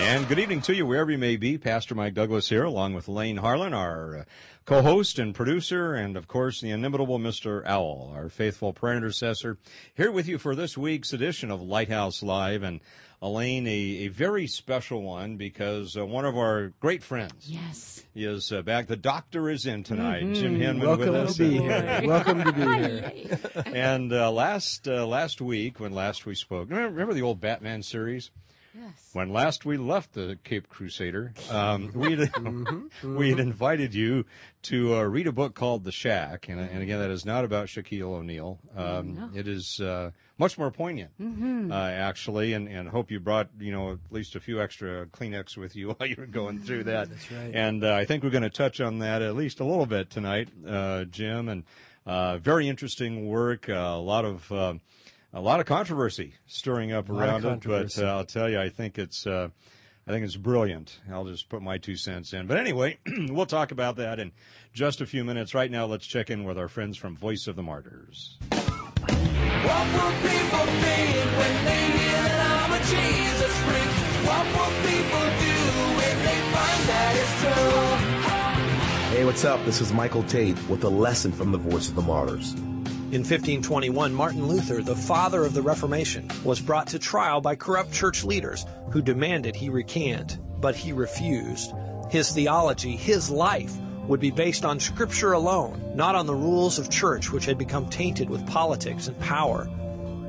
[0.00, 1.58] And good evening to you, wherever you may be.
[1.58, 4.24] Pastor Mike Douglas here, along with Lane Harlan, our uh,
[4.64, 7.66] co-host and producer, and of course the inimitable Mr.
[7.66, 9.58] Owl, our faithful prayer intercessor,
[9.94, 12.62] here with you for this week's edition of Lighthouse Live.
[12.62, 12.80] And
[13.20, 18.04] Elaine, a, a very special one because uh, one of our great friends Yes.
[18.14, 18.86] is uh, back.
[18.86, 20.32] The doctor is in tonight.
[20.34, 21.36] Jim Henman Welcome with us.
[21.36, 22.00] to be here.
[22.04, 23.12] Welcome to be here.
[23.66, 27.82] And uh, last uh, last week, when last we spoke, remember, remember the old Batman
[27.82, 28.30] series?
[28.80, 29.10] Yes.
[29.12, 32.16] When last we left the Cape Crusader, um, we
[33.02, 34.24] we had invited you
[34.62, 37.66] to uh, read a book called The Shack, and, and again, that is not about
[37.66, 38.58] Shaquille O'Neal.
[38.76, 43.72] Um, It is uh, much more poignant, uh, actually, and, and hope you brought you
[43.72, 47.10] know at least a few extra Kleenex with you while you were going through that.
[47.10, 47.50] That's right.
[47.54, 50.10] And uh, I think we're going to touch on that at least a little bit
[50.10, 51.64] tonight, uh, Jim, and
[52.06, 53.68] uh, very interesting work.
[53.68, 54.80] Uh, a lot of um
[55.32, 58.98] a lot of controversy stirring up around it, but uh, I'll tell you, I think
[58.98, 59.48] it's uh,
[60.06, 60.98] I think it's brilliant.
[61.12, 62.46] I'll just put my two cents in.
[62.46, 62.98] But anyway,
[63.28, 64.32] we'll talk about that in
[64.72, 65.54] just a few minutes.
[65.54, 68.38] Right now, let's check in with our friends from Voice of the Martyrs.
[68.50, 73.92] What will people think when they hear that I'm a Jesus freak?
[74.24, 75.56] What will people do
[75.98, 79.16] when they find that it's true?
[79.16, 79.62] Hey, what's up?
[79.64, 82.54] This is Michael Tate with a lesson from the Voice of the Martyrs.
[83.10, 87.90] In 1521, Martin Luther, the father of the Reformation, was brought to trial by corrupt
[87.90, 91.72] church leaders who demanded he recant, but he refused.
[92.10, 93.72] His theology, his life,
[94.08, 97.88] would be based on Scripture alone, not on the rules of church which had become
[97.88, 99.70] tainted with politics and power.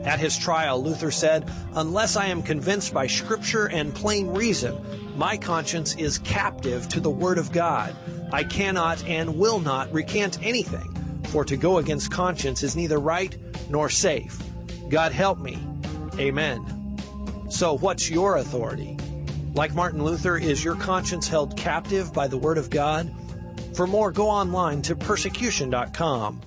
[0.06, 4.79] At his trial, Luther said, Unless I am convinced by Scripture and plain reason,
[5.17, 7.94] my conscience is captive to the Word of God.
[8.31, 10.96] I cannot and will not recant anything,
[11.28, 13.35] for to go against conscience is neither right
[13.69, 14.41] nor safe.
[14.90, 15.57] God help me.
[16.18, 16.97] Amen.
[17.50, 18.97] So, what's your authority?
[19.53, 23.13] Like Martin Luther, is your conscience held captive by the Word of God?
[23.74, 26.41] For more, go online to persecution.com.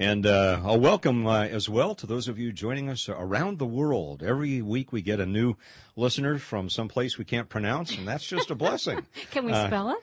[0.00, 3.66] And uh, a welcome uh, as well to those of you joining us around the
[3.66, 4.22] world.
[4.22, 5.56] Every week we get a new
[5.96, 9.04] listener from some place we can't pronounce, and that's just a blessing.
[9.32, 9.98] Can we spell it?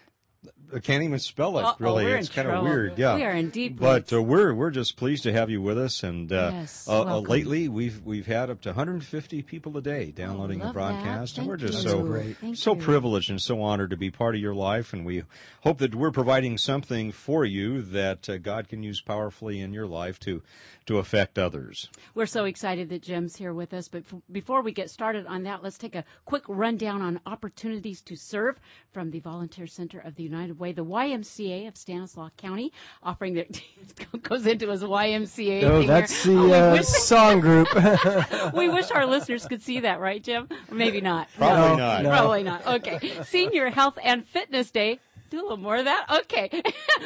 [0.73, 1.63] I can't even spell it.
[1.63, 2.97] Uh-oh, really, we're it's in kind of weird.
[2.97, 5.77] Yeah, We are in deep But uh, we're we're just pleased to have you with
[5.77, 6.03] us.
[6.03, 10.11] And uh, Yes, uh, uh, lately, we've we've had up to 150 people a day
[10.11, 10.79] downloading the love that.
[10.79, 11.89] broadcast, and Thank we're just you.
[11.89, 12.37] so great.
[12.37, 12.81] Thank so you.
[12.81, 14.93] privileged and so honored to be part of your life.
[14.93, 15.23] And we
[15.61, 19.87] hope that we're providing something for you that uh, God can use powerfully in your
[19.87, 20.41] life to
[20.85, 21.89] to affect others.
[22.13, 23.87] We're so excited that Jim's here with us.
[23.87, 28.01] But f- before we get started on that, let's take a quick rundown on opportunities
[28.01, 28.59] to serve
[28.91, 33.45] from the Volunteer Center of the United Way, the YMCA of Stanislaus County, offering the
[34.21, 35.63] goes into his YMCA.
[35.63, 36.33] Oh, that's there.
[36.35, 37.67] the Oh, we, uh, wish, song group.
[38.53, 40.47] we wish our listeners could see that, right, Jim?
[40.71, 41.27] Maybe not.
[41.37, 42.03] Probably No, not.
[42.03, 42.09] no.
[42.09, 42.65] Probably not.
[42.67, 43.23] Okay.
[43.23, 44.99] Senior Health and Fitness Day.
[45.31, 46.05] Do a little more of that.
[46.25, 46.61] Okay.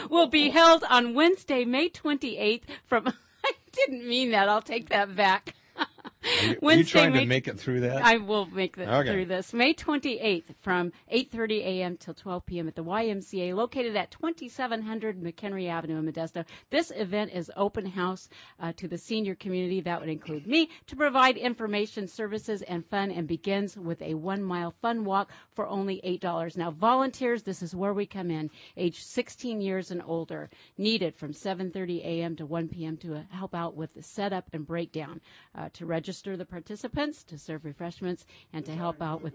[0.09, 3.13] will be held on Wednesday, May 28th from, I
[3.71, 4.49] didn't mean that.
[4.49, 5.55] I'll take that back.
[6.23, 8.03] Are you, are you trying May to make it through that?
[8.03, 9.11] I will make it Okay.
[9.11, 9.53] through this.
[9.53, 11.97] May 28th from 8.30 a.m.
[11.97, 12.67] till 12 p.m.
[12.67, 16.45] at the YMCA located at 2700 McHenry Avenue in Modesto.
[16.69, 18.29] This event is open house
[18.59, 19.81] uh, to the senior community.
[19.81, 24.43] That would include me to provide information, services, and fun and begins with a one
[24.43, 26.57] mile fun walk for only $8.
[26.57, 31.33] Now volunteers, this is where we come in, age 16 years and older, needed from
[31.33, 32.35] 7.30 a.m.
[32.35, 32.97] to 1 p.m.
[32.97, 35.21] to help out with the setup and breakdown,
[35.55, 35.98] uh, to register
[36.37, 39.33] the participants, to serve refreshments, and to help out with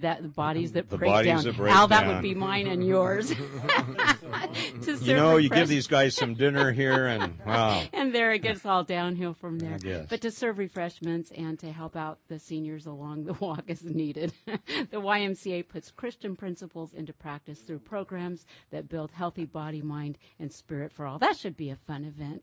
[0.00, 1.44] that the bodies that The break bodies down.
[1.44, 2.14] that break Al, that down.
[2.14, 3.32] would be mine and yours.
[4.82, 7.82] To You know, you give these guys some dinner here, and wow.
[7.92, 9.78] and there it gets all downhill from there.
[9.78, 10.06] guess.
[10.08, 14.32] But to serve refreshments and to help out the seniors along the walk is needed.
[14.46, 20.52] the YMCA puts Christian principles into practice through programs that build healthy body, mind, and
[20.52, 21.18] spirit for all.
[21.18, 22.42] That should be a fun event.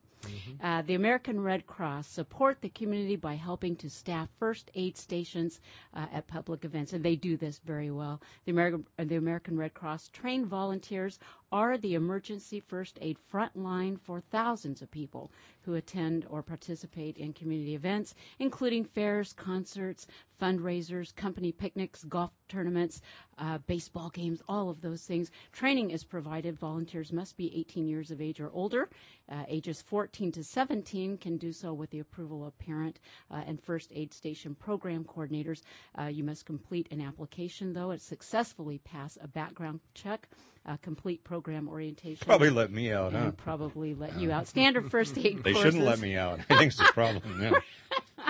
[0.61, 5.59] Uh, the American Red Cross support the community by helping to staff first aid stations
[5.93, 8.21] uh, at public events, and they do this very well.
[8.45, 11.19] The American, the American Red Cross trained volunteers
[11.53, 17.15] are the emergency first aid front line for thousands of people who attend or participate
[17.15, 20.07] in community events, including fairs, concerts,
[20.41, 23.01] fundraisers, company picnics, golf tournaments,
[23.37, 25.31] uh, baseball games, all of those things.
[25.51, 26.57] Training is provided.
[26.57, 28.89] Volunteers must be 18 years of age or older.
[29.31, 32.99] Uh, ages 14 to 17 can do so with the approval of parent
[33.31, 35.61] uh, and first aid station program coordinators.
[35.97, 40.27] Uh, you must complete an application, though, and successfully pass a background check,
[40.65, 42.25] uh, complete program orientation.
[42.25, 43.31] Probably let me out, huh?
[43.31, 44.47] probably let you out.
[44.47, 46.39] Standard first aid They courses shouldn't let me out.
[46.49, 47.41] I think it's a problem.
[47.41, 47.51] Yeah.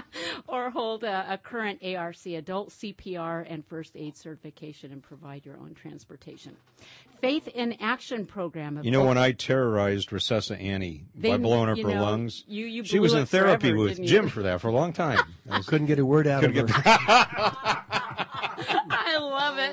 [0.48, 5.58] or hold a, a current ARC adult CPR and first aid certification and provide your
[5.58, 6.56] own transportation.
[7.22, 8.82] Faith in Action program.
[8.84, 12.66] You know, both- when I terrorized Recessa Annie by blowing up her know, lungs, you-
[12.66, 14.04] you she was in therapy forever, with?
[14.04, 15.20] Jim for that for a long time.
[15.50, 17.83] I Couldn't get a word out of her.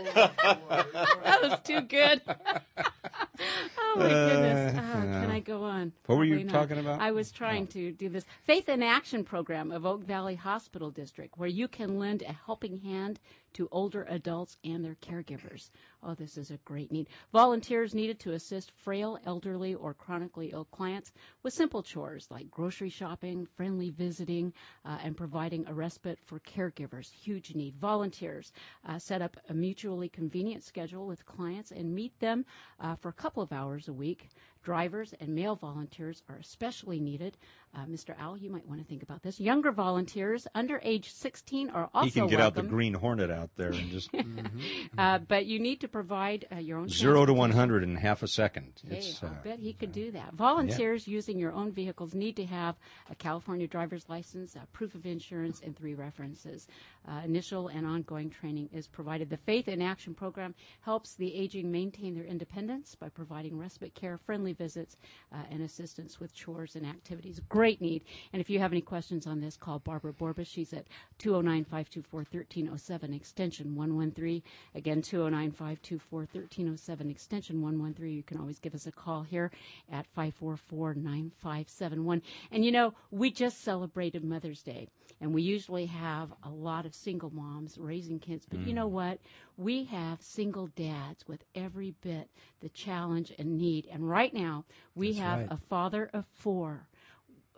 [0.07, 1.25] I love it.
[1.25, 2.23] that was too good.
[2.29, 4.75] oh my goodness.
[4.79, 5.93] Ah, can I go on?
[6.07, 6.61] What were you Probably not.
[6.69, 7.01] talking about?
[7.01, 11.37] I was trying to do this Faith in Action program of Oak Valley Hospital District,
[11.39, 13.21] where you can lend a helping hand
[13.55, 15.71] to older adults and their caregivers.
[16.03, 17.09] Oh, this is a great need.
[17.33, 21.13] Volunteers needed to assist frail, elderly, or chronically ill clients
[21.43, 24.53] with simple chores like grocery shopping, friendly visiting,
[24.85, 27.11] uh, and providing a respite for caregivers.
[27.11, 27.77] Huge need.
[27.77, 28.53] Volunteers
[28.89, 32.45] uh, set up a mutually convenient schedule with clients and meet them
[32.81, 34.29] uh, for a couple of hours a week.
[34.63, 37.37] Drivers and male volunteers are especially needed.
[37.75, 38.19] Uh, Mr.
[38.19, 39.39] Al, you might want to think about this.
[39.41, 42.63] Younger volunteers under age 16 are also he can get out the.
[42.63, 44.11] Green Hornet out there and just
[44.99, 48.23] Uh, but you need to provide uh, your own zero to one hundred in half
[48.23, 48.73] a second.
[48.87, 50.35] Hey, It's, I'll uh, bet he could do that.
[50.35, 52.77] Volunteers using your own vehicles need to have
[53.11, 56.67] a California driver's license, proof of insurance, and three references.
[57.09, 59.31] Uh, initial and ongoing training is provided.
[59.31, 64.19] The Faith in Action program helps the aging maintain their independence by providing respite care,
[64.19, 64.97] friendly visits,
[65.33, 67.41] uh, and assistance with chores and activities.
[67.49, 68.05] Great need.
[68.33, 70.45] And if you have any questions on this, call Barbara Borba.
[70.45, 70.87] She's at
[71.19, 74.43] 209 524 1307, extension 113.
[74.75, 78.15] Again, 209 524 1307, extension 113.
[78.15, 79.51] You can always give us a call here
[79.91, 82.23] at 544 9571.
[82.53, 84.89] And you know, we just celebrated Mother's Day,
[85.21, 88.47] and we usually have a lot of single moms raising kids.
[88.49, 88.77] But you mm.
[88.77, 89.19] know what?
[89.57, 92.29] We have single dads with every bit
[92.61, 93.87] the challenge and need.
[93.91, 94.65] And right now,
[94.95, 95.49] we have right.
[95.51, 96.87] a father of four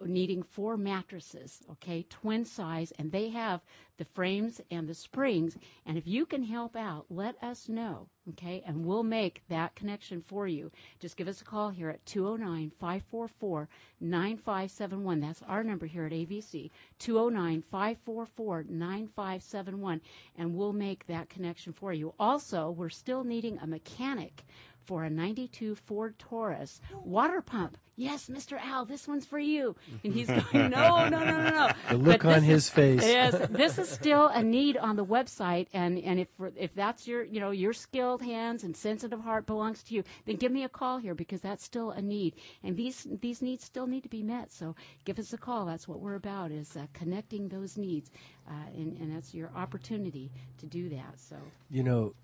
[0.06, 3.60] needing four mattresses, okay, twin size, and they have
[3.99, 5.56] the frames and the springs.
[5.87, 10.20] And if you can help out, let us know, okay, and we'll make that connection
[10.20, 10.72] for you.
[10.99, 13.69] Just give us a call here at 209 544
[14.00, 15.20] 9571.
[15.20, 20.00] That's our number here at AVC, 209 544 9571,
[20.37, 22.14] and we'll make that connection for you.
[22.19, 24.44] Also, we're still needing a mechanic
[24.84, 27.79] for a 92 Ford Taurus water pump.
[27.94, 28.58] Yes, Mr.
[28.58, 29.76] Al, this one's for you.
[30.02, 30.40] And he's going,
[30.70, 31.70] no, no, no, no, no.
[31.90, 33.02] The look on his is- face.
[33.02, 37.23] Yes, this is still a need on the website, and and if if that's your
[37.23, 40.70] you know your skilled hands and sensitive heart belongs to you, then give me a
[40.70, 42.34] call here because that's still a need,
[42.65, 44.51] and these these needs still need to be met.
[44.51, 44.74] So
[45.05, 45.67] give us a call.
[45.67, 48.10] That's what we're about is uh, connecting those needs,
[48.48, 51.20] uh, and and that's your opportunity to do that.
[51.20, 51.36] So
[51.70, 52.15] You know,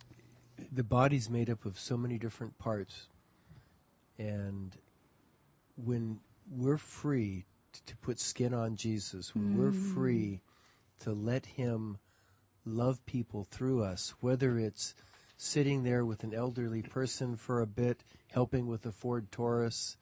[0.72, 3.06] the body's made up of so many different parts.
[4.18, 4.76] And
[5.76, 7.44] when we're free
[7.86, 9.94] to put skin on Jesus, when we're mm.
[9.94, 10.40] free
[11.00, 11.98] to let Him
[12.64, 14.94] love people through us, whether it's
[15.36, 19.96] sitting there with an elderly person for a bit, helping with a Ford Taurus,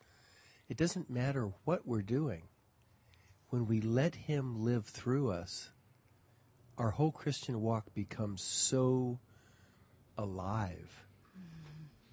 [0.68, 2.42] it doesn't matter what we're doing.
[3.50, 5.70] When we let Him live through us,
[6.78, 9.18] our whole Christian walk becomes so
[10.18, 11.04] alive.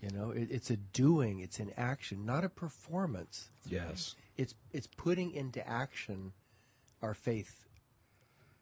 [0.02, 3.50] You know, it, it's a doing, it's an action, not a performance.
[3.68, 4.16] yes.
[4.36, 6.34] It's it's putting into action
[7.02, 7.68] our faith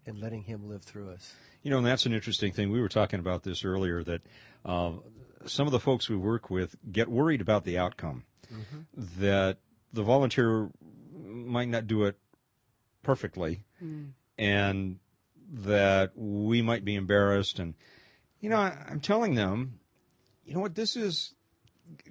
[0.05, 1.33] and letting Him live through us.
[1.63, 2.71] You know, and that's an interesting thing.
[2.71, 4.21] We were talking about this earlier that
[4.65, 4.91] uh,
[5.45, 8.25] some of the folks we work with get worried about the outcome.
[8.93, 9.59] That
[9.93, 10.69] the volunteer
[11.17, 12.17] might not do it
[13.01, 13.63] perfectly,
[14.37, 14.99] and
[15.49, 17.59] that we might be embarrassed.
[17.59, 17.75] And
[18.41, 19.79] you know, I, I'm telling them,
[20.45, 21.33] you know what, this is,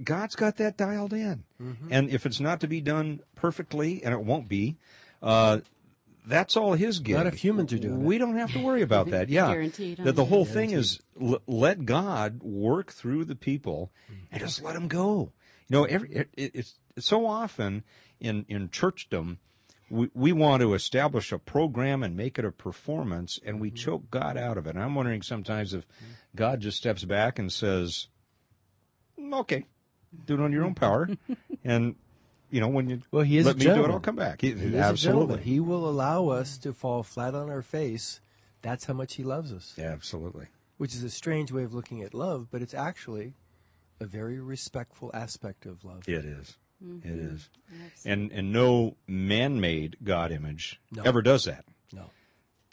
[0.03, 1.45] God's got that dialed in.
[1.91, 4.79] And if it's not to be done perfectly, and it won't be,
[5.23, 5.59] uh,
[6.27, 7.17] that's all his gift.
[7.17, 8.05] Not if humans are doing it.
[8.05, 9.29] We don't have to worry about that.
[9.29, 9.53] Yeah.
[9.53, 10.29] Guaranteed, That the huh?
[10.29, 13.91] whole thing is l- let God work through the people
[14.31, 15.33] and just let them go.
[15.69, 17.85] You know, every, it, it- it's, it's so often
[18.21, 19.39] in, in churchdom,
[19.90, 24.11] we, we want to establish a program and make it a performance and we choke
[24.11, 24.76] God out of it.
[24.76, 25.85] And I'm wondering sometimes if
[26.35, 28.06] God just steps back and says,
[29.18, 29.66] "Mm, okay,
[30.26, 31.09] do it on your own power.
[31.64, 31.97] and,
[32.50, 33.90] you know, when you Well, he is let a me do it.
[33.90, 34.40] I'll come back.
[34.40, 35.42] He, He absolutely.
[35.42, 38.20] He will allow us to fall flat on our face.
[38.62, 39.75] That's how much he loves us.
[39.76, 40.47] Yeah, absolutely.
[40.76, 43.35] Which is a strange way of looking at love, but it's actually
[44.00, 46.09] a very respectful aspect of love.
[46.09, 46.56] It is.
[46.85, 47.09] Mm-hmm.
[47.09, 47.49] It is.
[48.05, 51.03] And and no man-made God image No.
[51.05, 51.65] ever does that.
[51.93, 52.11] No.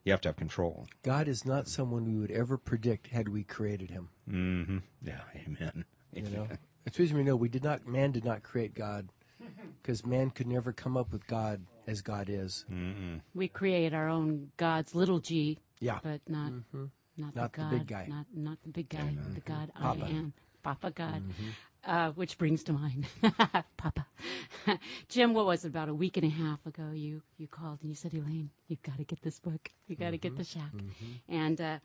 [0.04, 0.88] You have to have control.
[1.04, 4.10] God is not someone we would ever predict had we created him.
[4.30, 4.78] Mm-hmm.
[5.04, 5.22] Yeah.
[5.46, 5.84] Amen.
[6.14, 6.48] You know,
[6.86, 7.86] it's the reason we know we did not.
[7.86, 9.10] Man did not create God,
[9.82, 12.66] because man could never come up with God as God is.
[13.36, 16.00] We create our own gods, little g, Yeah.
[16.02, 16.54] but not
[17.18, 18.06] not, Not the the big guy.
[18.10, 20.06] not not the big guy, the God Papa.
[20.06, 20.34] I am,
[20.68, 21.24] Papa God.
[21.86, 23.08] Uh, which brings to mind
[23.78, 24.06] Papa.
[25.08, 26.90] Jim, what was it, about a week and a half ago?
[26.94, 29.72] You you called and you said, Elaine, you've got to get this book.
[29.88, 30.74] You got to get the Shack,
[31.30, 31.78] and uh,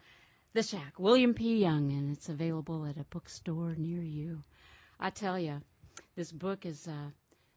[0.54, 1.58] the Shack, William P.
[1.58, 4.42] Young, and it's available at a bookstore near you.
[4.98, 5.62] I tell you,
[6.16, 7.10] this book is uh,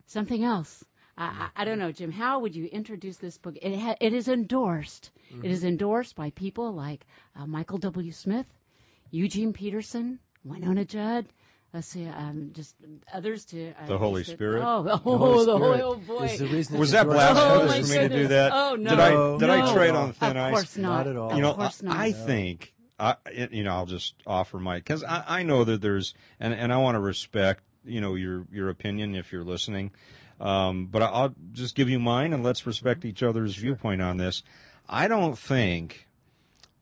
[0.05, 0.85] something else.
[1.17, 2.11] I, I, don't know, Jim.
[2.11, 3.55] How would you introduce this book?
[3.59, 5.09] It ha- it is endorsed.
[5.41, 8.11] It is endorsed by people like uh, Michael W.
[8.11, 8.47] Smith,
[9.09, 11.27] Eugene Peterson, Wynonna Judd
[11.75, 12.73] Let's see, um, just
[13.13, 14.63] others to uh, The Holy just Spirit?
[14.63, 16.23] Oh, oh, The Holy the Spirit oh boy.
[16.23, 17.27] is the reason Was that endorsed.
[17.31, 18.51] Oh, blasphemous my for me to do that?
[18.53, 18.89] Oh, no.
[18.91, 19.73] Did I did I No.
[19.73, 20.45] tread on thin of ice?
[20.45, 20.89] Of course not.
[20.89, 21.31] Not at all.
[21.31, 21.97] Of you know, course I, not.
[21.97, 23.15] I think, I,
[23.51, 26.77] you know, I'll just offer my, because I, I know that there's, and, and I
[26.77, 29.91] want to respect, you know, your, your opinion if you're listening.
[30.39, 34.43] Um, but I'll just give you mine and let's respect each other's viewpoint on this.
[34.87, 36.07] I don't think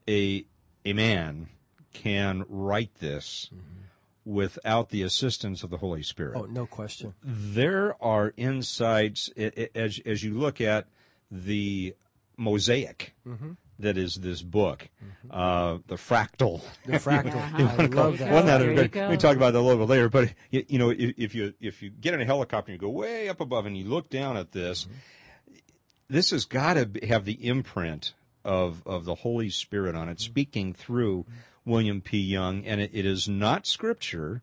[0.07, 0.45] a,
[0.85, 1.47] a man
[1.93, 3.81] can write this mm-hmm.
[4.25, 7.13] without the assistance of the Holy Spirit Oh, no question.
[7.23, 10.87] there are insights i- i- as as you look at
[11.31, 11.95] the
[12.37, 13.51] mosaic mm-hmm.
[13.79, 15.31] that is this book, mm-hmm.
[15.31, 16.61] uh, the fractal.
[16.85, 17.35] The fractal.
[17.59, 17.75] Yeah.
[17.79, 18.31] I love that.
[18.31, 19.19] One that There is you great.
[19.19, 21.81] talk about that a little bit later, but you, you know, if, if you if
[21.83, 24.35] you get in a helicopter and you go way up above and you look down
[24.37, 24.87] at this,
[26.09, 30.73] this has got to have the imprint of of the Holy Spirit on it, speaking
[30.73, 31.25] through
[31.65, 32.19] William P.
[32.19, 34.41] Young, and it, it is not scripture,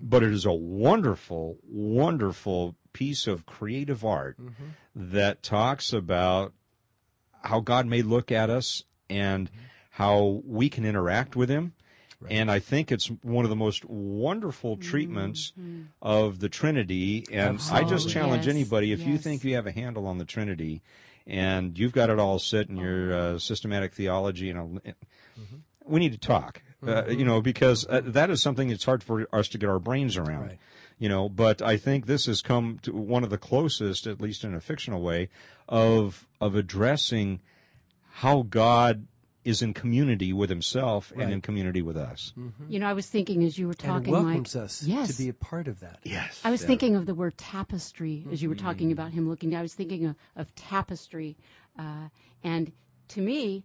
[0.00, 4.64] but it is a wonderful, wonderful piece of creative art mm-hmm.
[4.94, 6.52] that talks about
[7.42, 9.50] how God may look at us and
[9.90, 11.74] how we can interact with Him.
[12.28, 15.82] And I think it's one of the most wonderful treatments mm-hmm.
[16.00, 17.26] of the Trinity.
[17.30, 20.24] And I just challenge Yes, anybody if you think you have a handle on the
[20.24, 20.82] Trinity
[21.26, 23.18] and you've got it all set in your oh.
[23.18, 25.56] uh, systematic theology, and all- mm-hmm.
[25.86, 26.62] We need to talk.
[26.86, 29.78] Uh, you know, because uh, that is something that's hard for us to get our
[29.78, 30.48] brains around.
[30.48, 30.58] Right.
[30.98, 34.44] You know, but I think this has come to one of the closest, at least
[34.44, 35.28] in a fictional way,
[35.68, 37.40] of of addressing
[38.12, 39.06] how God
[39.44, 42.32] is in community with Himself and in community with us.
[42.68, 44.64] You know, I was thinking as you were And talking, welcomes Mike.
[44.64, 45.08] us yes.
[45.16, 45.98] to be a part of that.
[46.02, 48.66] Yes, I was thinking of the word tapestry as you were Mm-hmm.
[48.66, 49.54] talking about him looking.
[49.56, 51.36] I was thinking of, of tapestry,
[51.78, 52.08] uh,
[52.44, 52.72] and
[53.08, 53.64] to me,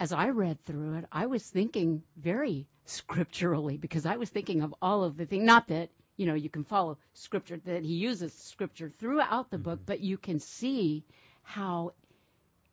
[0.00, 4.74] as I read through it, I was thinking very scripturally because I was thinking of
[4.82, 5.44] all of the things.
[5.44, 9.78] Not that you know you can follow scripture that he uses scripture throughout the book,
[9.80, 9.86] mm-hmm.
[9.86, 11.04] but you can see
[11.42, 11.92] how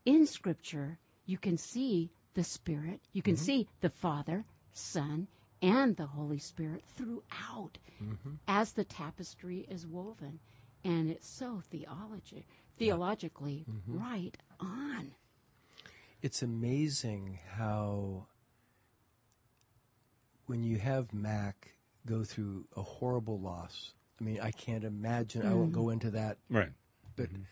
[0.05, 3.43] in scripture you can see the spirit you can mm-hmm.
[3.43, 5.27] see the father son
[5.61, 8.31] and the holy spirit throughout mm-hmm.
[8.47, 10.39] as the tapestry is woven.
[10.83, 12.47] And it's so theology
[12.77, 15.11] theologically right on
[16.21, 18.27] It's amazing how
[20.45, 21.75] when you have Mac
[22.05, 23.93] go through a horrible loss.
[24.19, 25.45] I mean, I can't imagine.
[25.45, 25.93] I won't go mm-hmm.
[25.93, 26.69] into that, right.
[27.15, 27.43] but mm-hmm.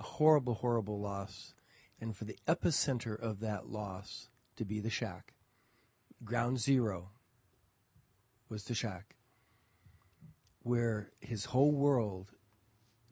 [0.00, 1.54] a horrible, horrible loss,
[2.00, 5.34] and for the epicenter of that loss to be the shack,
[6.24, 7.10] ground zero
[8.48, 9.14] was the shack,
[10.62, 12.32] where his whole world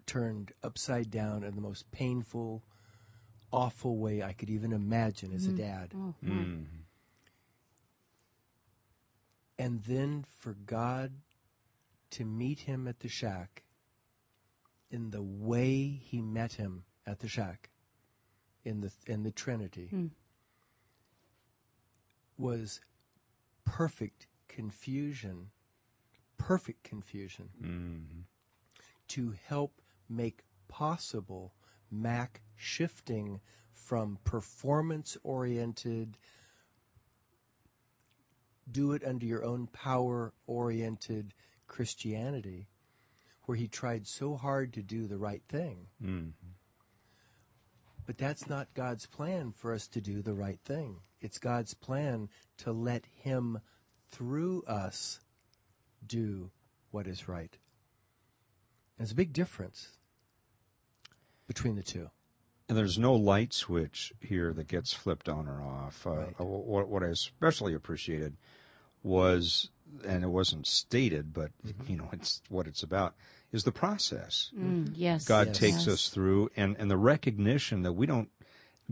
[0.07, 2.65] turned upside down in the most painful,
[3.55, 5.59] awful way I could even imagine as a mm.
[5.59, 5.93] dad.
[5.95, 6.31] oh my.
[6.31, 6.65] Mm.
[9.57, 11.13] And then for God
[12.11, 13.63] to meet him at the shack
[14.91, 17.71] in the way he met him at the shack
[18.65, 20.07] in the in the Trinity hmm.
[22.39, 22.81] was
[23.65, 25.51] perfect confusion,
[26.39, 28.21] perfect confusion, mm-hmm.
[29.09, 31.53] to help make possible
[31.91, 33.41] Mac shifting
[33.73, 36.17] from performance oriented,
[38.71, 41.35] do it under your own power oriented
[41.67, 42.69] Christianity,
[43.45, 45.89] where he tried so hard to do the right thing.
[46.03, 46.31] Mm-hmm.
[48.07, 51.01] But that's not God's plan for us to do the right thing.
[51.21, 53.61] It's God's plan to let Him
[54.11, 55.21] through us
[56.07, 56.51] do
[56.91, 57.57] what is right.
[58.99, 59.89] There's a big difference
[61.47, 62.11] between the two.
[62.69, 66.07] And there's no light switch here that gets flipped on or off.
[66.07, 66.35] Uh, Right.
[66.41, 68.37] uh, what, what I especially appreciated
[69.03, 69.69] was,
[70.05, 71.91] and it wasn't stated, but Mm-hmm.
[71.93, 73.15] you know, it's what it's about,
[73.53, 74.51] is the process.
[74.59, 75.27] Mm, yes.
[75.27, 75.59] God Yes.
[75.59, 75.89] takes Yes.
[75.89, 78.31] us through, and and the recognition that we don't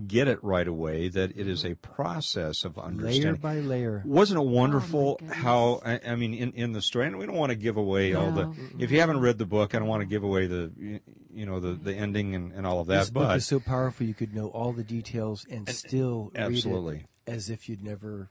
[0.06, 1.72] get it right away, that it is mm-hmm.
[1.72, 4.02] a process of understanding Layer by layer.
[4.06, 5.36] Wasn't it oh, wonderful goodness.
[5.36, 8.14] how I, I mean in, in the story and we don't want to give away
[8.14, 10.72] all the if you haven't read the book I don't want to give away the
[10.76, 11.00] you-
[11.34, 11.84] you know the, mm-hmm.
[11.84, 14.34] the ending and, and all of that This book but is so powerful you could
[14.34, 16.94] know all the details and still absolutely.
[16.94, 18.30] read it as if you'd never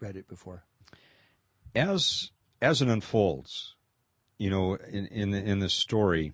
[0.00, 0.64] read it before.
[1.74, 2.30] as
[2.60, 3.76] as it unfolds,
[4.38, 6.32] you know, in in the, in this story,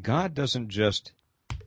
[0.00, 1.12] God doesn't just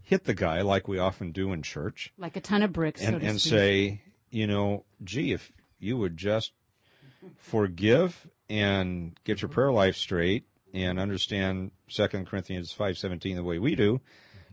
[0.05, 3.07] hit the guy like we often do in church Like a ton of bricks, so
[3.07, 3.51] and to and speak.
[3.51, 6.53] say, you know, gee, if you would just
[7.37, 13.59] forgive and get your prayer life straight and understand Second Corinthians five seventeen the way
[13.59, 14.01] we do,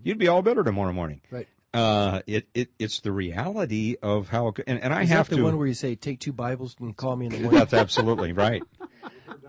[0.02, 1.20] you'd be all better tomorrow morning.
[1.30, 1.48] Right.
[1.74, 5.36] Uh, it, it it's the reality of how, it, and, and I Is have that
[5.36, 5.44] the to.
[5.44, 7.58] one where you say, take two Bibles and call me in the morning?
[7.60, 8.62] That's absolutely right.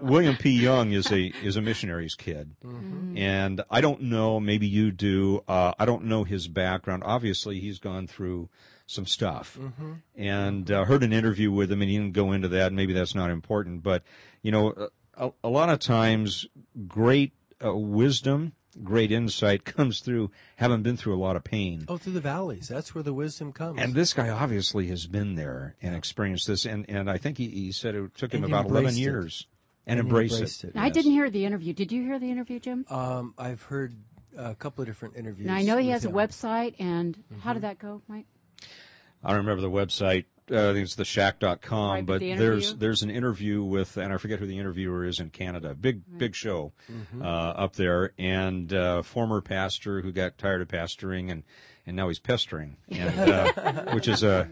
[0.04, 0.52] William P.
[0.52, 2.56] Young is a is a missionary's kid,
[3.16, 4.40] and I don't know.
[4.40, 5.44] Maybe you do.
[5.48, 7.04] Uh, I don't know his background.
[7.06, 8.50] Obviously, he's gone through
[8.86, 9.58] some stuff,
[10.16, 12.74] and uh, heard an interview with him, and he didn't go into that.
[12.74, 14.04] Maybe that's not important, but
[14.42, 16.46] you know, a, a lot of times,
[16.88, 17.32] great
[17.64, 21.86] uh, wisdom, great insight comes through having been through a lot of pain.
[21.88, 22.68] Oh, through the valleys.
[22.68, 23.80] That's where the wisdom comes.
[23.80, 27.48] And this guy obviously has been there and experienced this, and, and I think he,
[27.48, 29.02] he said it took him And about eleven embraced it.
[29.02, 29.48] years
[29.86, 30.68] and, And he embraced, embraced it.
[30.76, 30.78] it.
[30.78, 31.74] I didn't hear the interview.
[31.74, 32.86] Did you hear the interview, Jim?
[32.90, 33.94] um, I've heard
[34.38, 35.48] a couple of different interviews.
[35.48, 37.40] Now I know he with has a website, and Mm-hmm.
[37.42, 38.26] how did that go, Mike?
[39.24, 40.26] I don't remember the website.
[40.52, 44.12] Uh, I think it's theshack.com, Right, but but the there's there's an interview with, and
[44.12, 45.74] I forget who the interviewer is in Canada.
[45.74, 46.74] Big big show
[47.22, 51.44] uh, up there, and uh, former pastor who got tired of pastoring and
[51.86, 54.50] and now he's pestering, and uh, which is a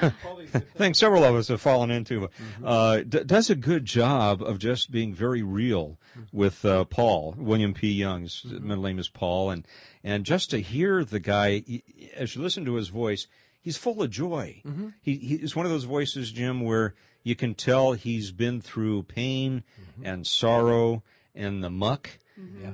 [0.76, 2.28] thing several of us have fallen into.
[2.64, 5.98] Uh, d- does a good job of just being very real
[6.32, 7.90] with uh, Paul William P.
[7.92, 9.66] Young's middle name is Paul, and
[10.02, 11.82] and just to hear the guy y-
[12.16, 13.26] as you listen to his voice,
[13.60, 14.62] he's full of joy.
[15.02, 19.62] He he's one of those voices, Jim, where you can tell he's been through pain
[20.02, 21.02] and sorrow
[21.34, 22.10] and the muck.
[22.62, 22.70] Yeah.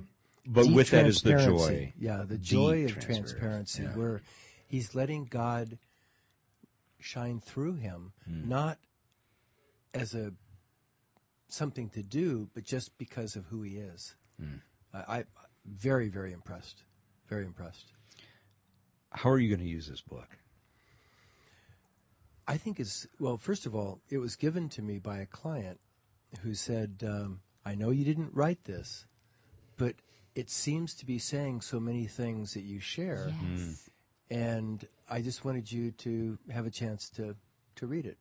[0.46, 1.92] But with that is the joy.
[1.98, 3.96] Yeah, the joy of transparency, yeah.
[3.96, 4.22] where
[4.66, 5.78] he's letting God
[7.00, 8.48] shine through him, Hmm.
[8.48, 8.78] not
[9.94, 10.32] as a
[11.48, 14.14] something to do, but just because of who he is.
[14.40, 14.56] Hmm.
[14.92, 15.24] I, I
[15.64, 16.84] very very impressed,
[17.28, 17.92] very impressed.
[19.10, 20.28] How are you going to use this book?
[22.48, 23.36] I think it's well.
[23.36, 25.80] First of all, it was given to me by a client
[26.42, 29.06] who said, um, "I know you didn't write this,
[29.76, 29.96] but
[30.36, 33.90] it seems to be saying so many things that you share, Yes.
[34.30, 37.34] and I just wanted you to have a chance to
[37.76, 38.18] to read it."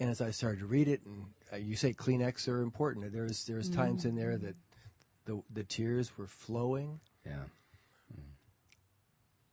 [0.00, 3.12] And as I started to read it, and uh, you say Kleenex are important.
[3.12, 4.56] There's there's times in there that
[5.26, 7.00] the the tears were flowing.
[7.26, 7.44] Yeah.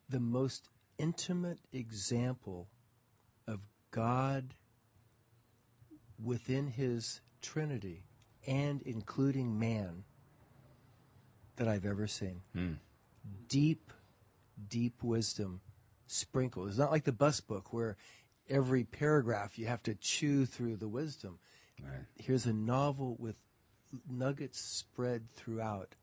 [0.10, 0.68] the most
[0.98, 2.68] intimate example
[3.48, 4.54] of God
[6.22, 8.04] within his Trinity
[8.46, 10.04] and including man
[11.58, 12.42] that I've ever seen.
[12.54, 12.74] Hmm.
[13.48, 13.92] Deep,
[14.70, 15.62] deep wisdom
[16.08, 16.70] sprinkled.
[16.70, 17.98] It's not like the bus book where
[18.50, 21.40] every paragraph you have to chew through the wisdom.
[22.16, 23.38] Here's a novel with
[24.08, 25.96] nuggets spread throughout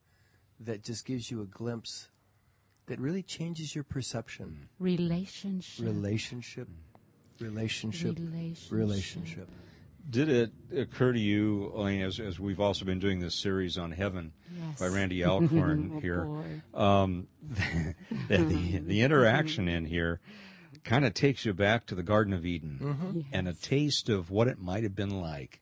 [0.58, 2.08] that just gives you a glimpse
[2.87, 4.66] that really changes your perception.
[4.78, 4.84] Hmm.
[4.84, 5.84] Relationship.
[5.87, 6.68] Relationship,
[7.38, 8.72] relationship, Relationship.
[8.72, 9.48] relationship.
[10.11, 13.92] Did it occur to you, Elaine, as, as we've also been doing this series on
[13.92, 14.81] heaven Yes.
[14.81, 16.81] by Randy Alcorn Oh, here, boy.
[16.81, 17.94] um, the,
[18.29, 20.21] the, the interaction in here
[20.85, 23.21] kind of takes you back to the Garden of Eden mm-hmm.
[23.33, 25.61] and a taste of what it might have been like.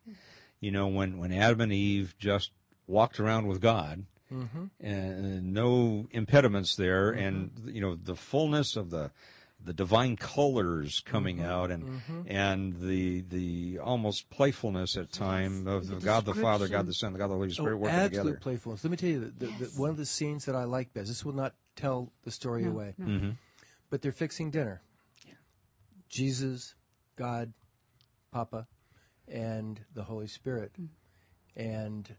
[0.61, 2.53] You know, when, when Adam and Eve just
[2.87, 4.67] walked around with God mm-hmm.
[4.81, 7.21] and no impediments there mm-hmm.
[7.21, 9.11] and, you know, the fullness of the,
[9.67, 11.51] the divine colors coming mm-hmm.
[11.51, 12.21] out and mm-hmm.
[12.27, 17.13] and the the almost playfulness at time of the God the Father, God the Son,
[17.15, 18.41] God the Holy Oh, Spirit working absolute together.
[18.41, 18.85] playfulness.
[18.85, 21.09] Let me tell you, the, the, the, one of the scenes that I like best.
[21.09, 23.07] This will not tell the story No, away, no.
[23.07, 23.31] Mm-hmm.
[23.91, 24.83] but they're fixing dinner.
[26.09, 26.77] Jesus,
[27.17, 27.53] God,
[28.33, 28.69] Papa,
[29.27, 30.87] and the Holy Spirit, mm.
[31.57, 32.15] and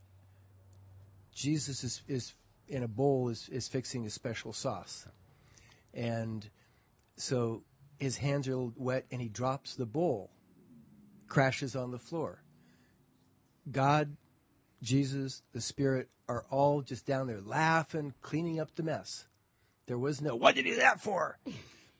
[1.34, 2.34] Jesus is, is
[2.68, 5.08] in a bowl is, is fixing a special sauce,
[5.94, 6.50] and
[7.18, 7.64] so
[8.00, 10.32] his hands are wet, and he drops the bowl,
[11.28, 12.44] crashes on the floor.
[13.70, 14.16] God,
[14.82, 19.28] Jesus, the Spirit are all just down there laughing, cleaning up the mess.
[19.88, 21.40] There was no, what did you do that for?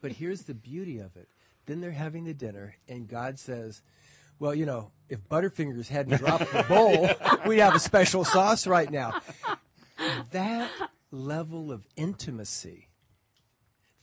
[0.00, 1.28] But here's the beauty of it.
[1.66, 3.82] Then they're having the dinner, and God says,
[4.38, 7.10] well, you know, if Butterfingers hadn't dropped the bowl,
[7.48, 9.20] we'd have a special sauce right now.
[10.30, 10.70] That
[11.10, 12.87] level of intimacy,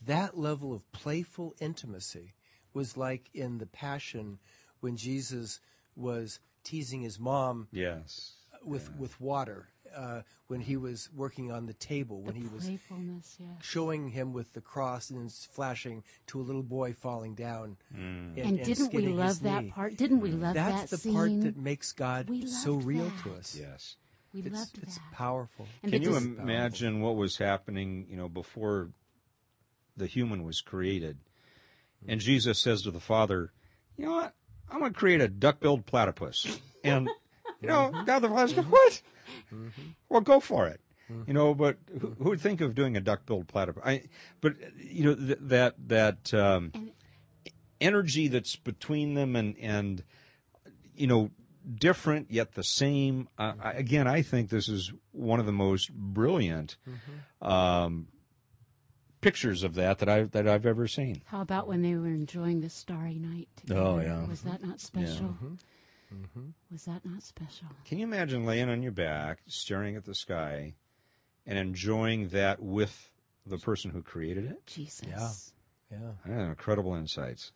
[0.06, 2.32] that level of playful intimacy
[2.74, 4.38] was like in the Passion
[4.80, 5.60] when Jesus
[5.94, 8.32] was teasing his mom Yes.
[8.64, 12.64] with with water uh, when he was working on the table when the he was
[12.66, 13.46] playfulness, yeah.
[13.62, 18.62] showing him with the cross and flashing to a little boy falling down and, And
[18.64, 19.70] didn't we love that knee.
[19.70, 19.96] part?
[19.96, 20.76] Didn't we love that part?
[20.80, 23.22] that's that the part that makes god so real that.
[23.22, 23.96] to us Yes.
[24.34, 25.12] we it's, loved it's that.
[25.12, 28.90] powerful And Can you dis- imagine what was happening, you know, before
[29.96, 31.18] the human was created?
[32.06, 33.52] And Jesus says to the Father,
[33.96, 34.34] "You know what?
[34.70, 37.08] I'm going to create a duck-billed platypus." And
[37.60, 39.02] you know, God the Father goes, "What?
[40.08, 40.80] Well, go for it."
[41.26, 43.82] You know, but who, who would think of doing a duck-billed platypus?
[43.84, 44.02] I,
[44.40, 46.72] but you know th- that that um,
[47.80, 50.04] energy that's between them and and
[50.94, 51.30] you know
[51.72, 53.28] different yet the same.
[53.38, 56.76] Uh, I, again, I think this is one of the most brilliant
[57.42, 58.08] um,
[59.26, 61.20] pictures of that that I've that I've ever seen.
[61.26, 63.80] How about when they were enjoying the starry night together?
[63.80, 64.24] Oh, yeah.
[64.26, 65.36] Was that not special?
[66.70, 67.66] Was that not special?
[67.84, 70.74] Can you imagine laying on your back, staring at the sky,
[71.44, 73.10] and enjoying that with
[73.44, 74.64] the person who created it?
[74.66, 75.52] Jesus.
[75.90, 75.98] Yeah.
[75.98, 77.50] yeah Yeah, incredible insights.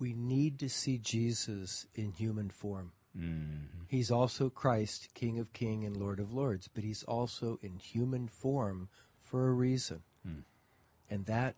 [0.00, 3.84] we need to see jesus in human form Mm-hmm.
[3.88, 8.28] he's also christ king of king and lord of lords but he's also in human
[8.28, 10.40] form for a reason Hmm.
[11.10, 11.54] and that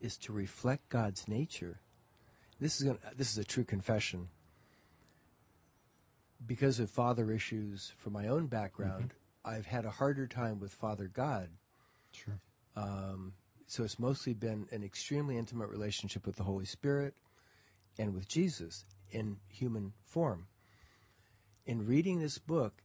[0.00, 1.80] is to reflect god's nature
[2.60, 4.28] this is gonna, this is a true confession
[6.46, 9.14] because of father issues from my own background
[9.44, 11.48] i've had a harder time with father god
[12.12, 12.38] Sure.
[12.76, 13.32] um,
[13.66, 17.14] so it's mostly been an extremely intimate relationship with the Holy Spirit
[17.98, 20.46] and with Jesus in human form.
[21.64, 22.82] In reading this book,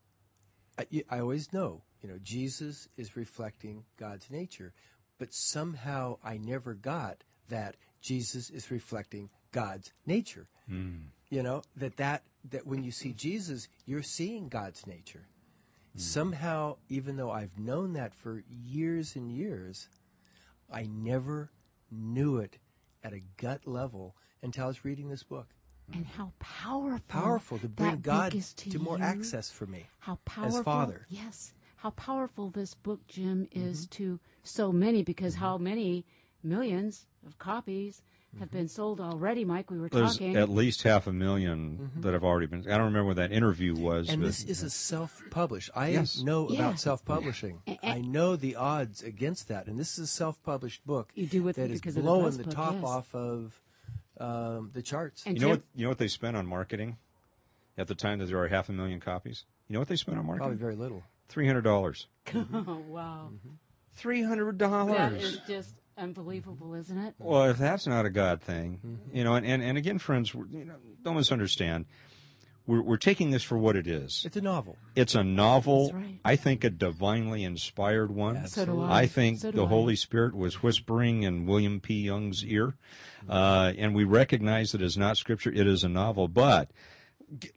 [0.80, 4.74] I, I always know, you know, Jesus is reflecting God's nature,
[5.18, 10.48] but somehow I never got that Jesus is reflecting God's nature.
[10.70, 10.96] Hmm.
[11.30, 15.28] You know that that that when you see Jesus, you're seeing God's nature.
[15.94, 16.00] Hmm.
[16.00, 19.90] Somehow, even though I've known that for years and years,
[20.72, 21.50] I never
[21.92, 22.58] knew it
[23.04, 25.48] at a gut level until I was reading this book.
[25.94, 27.00] And how powerful.
[27.08, 29.86] Powerful to bring that God is to, to more access for me.
[30.00, 30.64] How powerful.
[30.64, 31.06] Father.
[31.10, 31.54] Yes.
[31.78, 34.04] How powerful this book, Jim, is Mm-hmm.
[34.04, 36.06] to so many because how many
[36.44, 38.02] millions of copies
[38.40, 38.58] have Mm-hmm.
[38.58, 39.72] been sold already, Mike?
[39.72, 40.36] We were There's talking.
[40.36, 42.62] at least half a 1000000 that have already been.
[42.68, 44.10] I don't remember what that interview was.
[44.10, 45.70] And but this is a self-published.
[45.76, 46.22] I Yes.
[46.22, 46.60] know Yeah.
[46.60, 47.62] about self-publishing.
[47.84, 51.12] I know the odds against that, and this is a self-published book.
[51.16, 52.84] You do with that it is because of the blowing Buzz the book, top yes.
[52.84, 53.62] off of
[54.20, 55.24] um, the charts.
[55.26, 55.64] And you know Jim- what?
[55.76, 56.98] You know what they spent on marketing
[57.78, 59.46] at the time that there were half a million copies.
[59.70, 60.58] You know what they spent on marketing?
[60.58, 60.80] Probably marketing?
[60.80, 61.04] very little.
[61.30, 62.08] Three hundred dollars.
[62.36, 63.30] oh, wow.
[63.96, 65.24] Three hundred That dollars.
[65.24, 67.16] is just unbelievable, isn't it?
[67.20, 70.48] Well, if that's not a God thing, you know, and, and, and again, friends, we're-
[70.52, 71.86] you know, don't misunderstand.
[72.68, 74.24] We're, we're taking this for what it is.
[74.26, 74.78] It's a novel.
[74.94, 75.84] It's a novel.
[75.86, 76.20] That's right.
[76.26, 78.46] I think a divinely inspired one.
[78.48, 79.02] So do I.
[79.04, 79.70] I think So do the I.
[79.70, 82.02] Holy Spirit was whispering in William P.
[82.02, 82.76] Young's ear,
[83.30, 86.28] uh, and we recognize that it is not Scripture; it is a novel.
[86.28, 86.76] But g-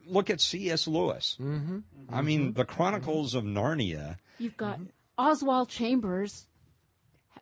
[0.05, 0.87] look at C.S.
[0.87, 1.37] Lewis.
[1.39, 1.79] Mm-hmm.
[2.09, 2.53] I mean, mm-hmm.
[2.53, 4.17] the Chronicles of Narnia.
[4.37, 4.85] You've got mm-hmm.
[5.17, 6.47] Oswald Chambers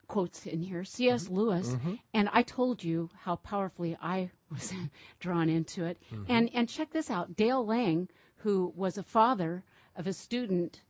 [0.08, 1.26] quotes in here, C.S.
[1.26, 1.36] Mm-hmm.
[1.36, 1.76] Lewis,
[2.14, 4.74] and I told you how powerfully I was
[5.20, 5.98] drawn into it.
[6.28, 9.64] And and check this out, Dale Lang, who was a father
[9.96, 10.82] of a student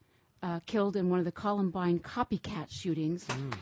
[0.42, 3.54] uh, killed in one of the Columbine copycat shootings, mm.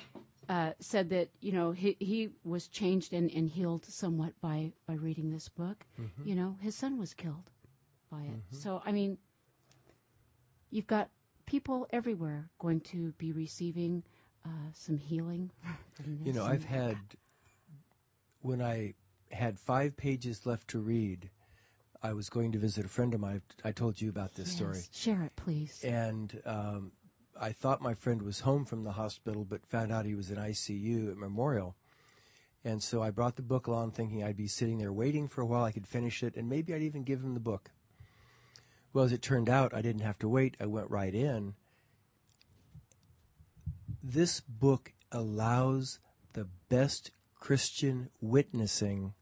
[0.48, 4.94] uh, said that you know he he was changed and, and healed somewhat by by
[4.94, 5.86] reading this book.
[6.24, 7.50] You know, his son was killed
[8.10, 8.39] by it.
[8.52, 9.17] So I mean,
[10.70, 11.10] you've got
[11.46, 14.04] people everywhere going to be receiving
[14.46, 15.52] uh, some healing.
[16.24, 16.96] You know, I've had
[18.41, 18.93] when I
[19.32, 21.32] had five pages left to read,
[22.04, 23.41] I was going to visit a friend of mine.
[23.63, 24.82] I told you about this story.
[24.93, 25.84] Share it, please.
[25.84, 26.91] And um,
[27.39, 30.38] I thought my friend was home from the hospital, but found out he was in
[30.38, 31.76] ICU at Memorial.
[32.63, 35.46] And so I brought the book along thinking I'd be sitting there waiting for a
[35.46, 37.72] while I could finish it, and maybe I'd even give him the book.
[38.97, 40.57] Well, as it turned out, I didn't have to wait.
[40.60, 41.53] I went right in.
[44.01, 45.99] This book allows
[46.33, 49.13] the best Christian witnessing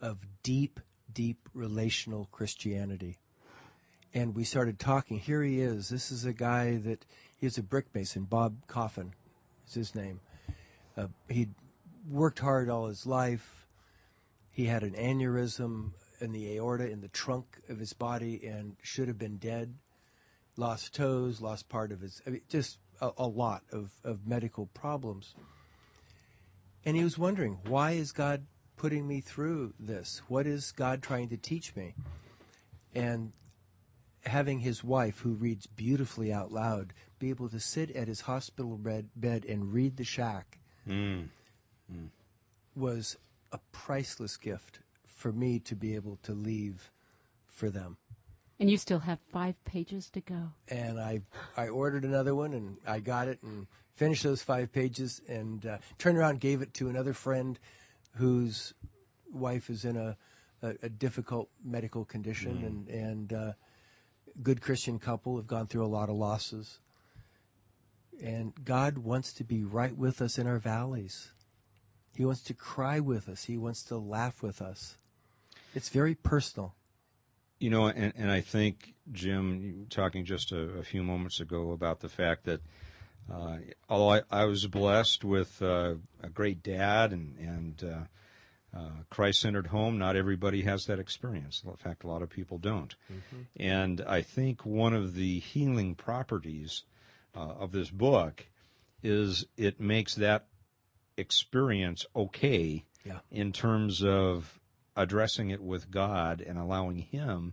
[0.00, 0.80] of deep,
[1.12, 3.18] deep relational Christianity.
[4.14, 5.18] And we started talking.
[5.18, 5.90] Here he is.
[5.90, 7.04] This is a guy that
[7.36, 8.24] he's a brick mason.
[8.24, 9.12] Bob Coffin
[9.68, 10.20] is his name.
[10.96, 11.52] Uh, he'd
[12.10, 13.66] worked hard all his life.
[14.50, 19.08] He had an aneurysm in the aorta in the trunk of his body and should
[19.08, 19.74] have been dead.
[20.56, 24.66] Lost toes, lost part of his, I mean, just a, a lot of, of medical
[24.66, 25.34] problems.
[26.84, 28.44] And he was wondering, why is God
[28.76, 30.22] putting me through this?
[30.28, 31.94] What is God trying to teach me?
[32.94, 33.32] And
[34.24, 38.76] having his wife, who reads beautifully out loud, be able to sit at his hospital
[38.76, 41.28] bed, bed and read the shack mm.
[41.92, 42.08] Mm.
[42.74, 43.16] was
[43.52, 44.80] a priceless gift
[45.22, 46.90] for me to be able to leave
[47.46, 47.96] for them.
[48.58, 50.50] And you still have five pages to go.
[50.68, 51.20] And I,
[51.56, 55.78] I ordered another one and I got it and finished those five pages and uh,
[55.98, 57.58] turned around and gave it to another friend
[58.16, 58.74] whose
[59.32, 60.16] wife is in a,
[60.60, 63.52] a, a difficult medical condition and, and uh,
[64.42, 66.80] good Christian couple have gone through a lot of losses.
[68.20, 71.30] And God wants to be right with us in our valleys.
[72.16, 73.44] He wants to cry with us.
[73.44, 74.98] He wants to laugh with us.
[75.74, 76.74] It's very personal.
[77.58, 81.40] You know, and, and I think, Jim, you were talking just a, a few moments
[81.40, 82.60] ago about the fact that
[83.32, 83.58] uh,
[83.88, 89.40] although I, I was blessed with uh, a great dad and, and uh, uh, Christ
[89.42, 91.62] centered home, not everybody has that experience.
[91.64, 92.94] In fact, a lot of people don't.
[93.56, 96.82] And I think one of the healing properties
[97.36, 98.46] uh, of this book
[99.02, 100.46] is it makes that
[101.16, 103.20] experience okay Yeah.
[103.30, 104.58] in terms of
[104.96, 107.52] addressing it with God and allowing Him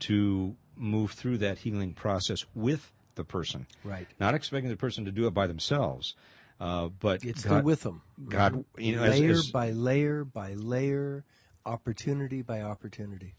[0.00, 3.66] to move through that healing process with the person.
[3.84, 4.06] Right.
[4.20, 6.14] Not expecting the person to do it by themselves,
[6.60, 8.02] uh, but It's God, with them.
[8.28, 11.24] God, you know, as- layer as- by layer by layer,
[11.66, 13.34] opportunity by opportunity.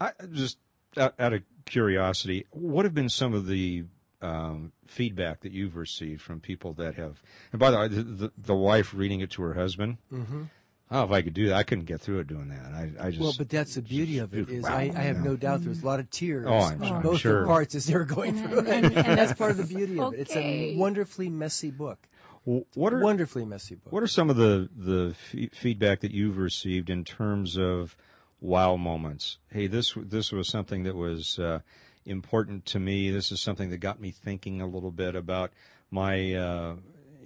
[0.00, 0.58] I just
[0.96, 3.84] out, out of curiosity, what have been some of the
[4.22, 7.22] um, feedback that you've received from people that have?
[7.52, 9.98] And by the way, the, the, the wife reading it to her husband.
[10.12, 10.44] Mm-hmm.
[10.90, 12.72] Oh, if I could do that, I couldn't get through it doing that.
[12.72, 15.36] I, I just Well, but that's the beauty of it is I, I have no
[15.36, 17.42] doubt there's a lot of tears Oh, I'm- on I'm both sure.
[17.42, 20.20] the parts as they're going through it, and, that's part of the beauty of it.
[20.20, 22.08] It's a wonderfully messy book.
[22.46, 23.92] W- what are Wonderfully messy book.
[23.92, 27.94] What are some of the the f- feedback that you've received in terms of
[28.40, 29.36] wow moments?
[29.50, 31.60] Hey, this this was something that was uh,
[32.06, 33.10] important to me.
[33.10, 35.52] This is something that got me thinking a little bit about
[35.90, 36.76] my uh,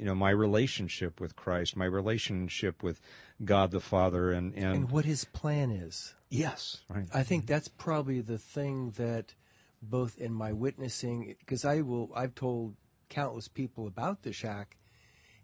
[0.03, 3.01] you know my relationship with Christ, my relationship with
[3.45, 6.17] God the Father, and and, and what his plan is.
[6.29, 7.07] yes, right.
[7.15, 7.53] I think mm-hmm.
[7.53, 9.37] that's probably the thing that
[9.81, 12.75] both in my witnessing because I will I've told
[13.11, 14.77] countless people about the shack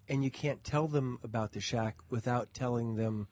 [0.09, 3.29] and you can't tell them about the shack without telling them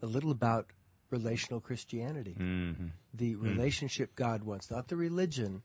[0.00, 0.66] a little about
[1.10, 2.36] relational Christianity.
[2.38, 2.86] Mm-hmm.
[3.14, 3.48] The mm-hmm.
[3.48, 5.62] relationship God wants, not the religion,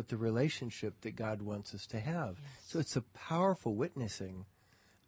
[0.00, 2.38] but the relationship that God wants us to have.
[2.66, 4.46] So it's a powerful witnessing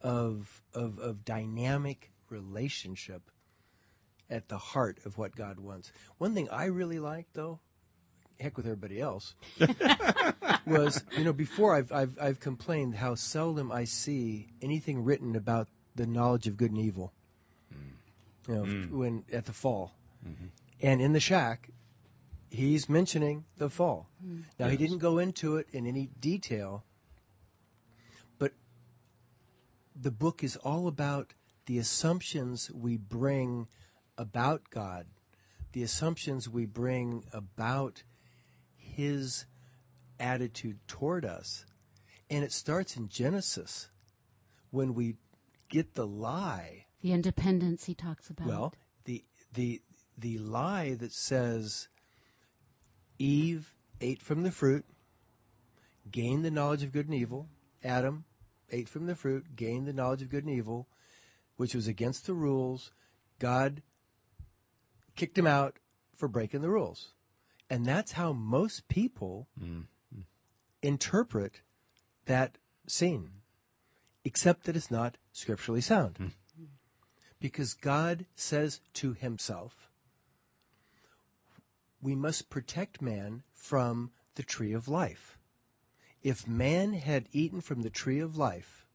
[0.02, 3.31] of of of dynamic relationship
[4.28, 5.92] at the heart of what God wants.
[6.18, 7.61] One thing I really liked, though,
[8.38, 9.35] heck with everybody else,
[10.66, 15.68] was you know before I've, I've I've complained how seldom I see anything written about
[15.94, 17.14] the knowledge of good and evil.
[17.72, 18.52] Hmm.
[18.52, 18.98] You know, hmm.
[18.98, 20.48] when at the fall, mm-hmm.
[20.83, 21.70] and in the shack,
[22.52, 24.08] he's mentioning the fall.
[24.22, 24.40] Hmm.
[24.58, 26.84] Now he didn't go into it in any detail,
[28.38, 28.52] but
[29.96, 31.34] the book is all about
[31.66, 33.68] the assumptions we bring
[34.18, 35.06] about God,
[35.72, 38.02] the assumptions we bring about
[38.76, 39.46] His
[40.20, 41.64] attitude toward us.
[42.28, 43.90] And it starts in Genesis
[44.70, 45.16] when we
[45.68, 46.86] get the lie.
[47.00, 48.46] The independence he talks about.
[48.46, 49.82] Well, the the
[50.16, 51.88] the lie that says
[53.22, 54.85] Eve ate from the fruit,
[56.11, 57.48] gained the knowledge of good and evil.
[57.85, 58.24] Adam
[58.70, 60.88] ate from the fruit, gained the knowledge of good and evil,
[61.56, 62.90] which was against the rules.
[63.38, 63.82] God
[65.14, 65.78] kicked him out
[66.16, 67.11] for breaking the rules.
[67.70, 69.82] And that's how most people mm-hmm.
[70.82, 71.61] interpret
[72.26, 72.58] that
[72.88, 73.30] scene,
[74.24, 76.14] except that it's not scripturally sound.
[76.14, 76.64] Mm-hmm.
[77.38, 79.91] Because God says to himself,
[82.02, 85.38] we must protect man from the tree of life.
[86.22, 88.86] If man had eaten from the tree of life,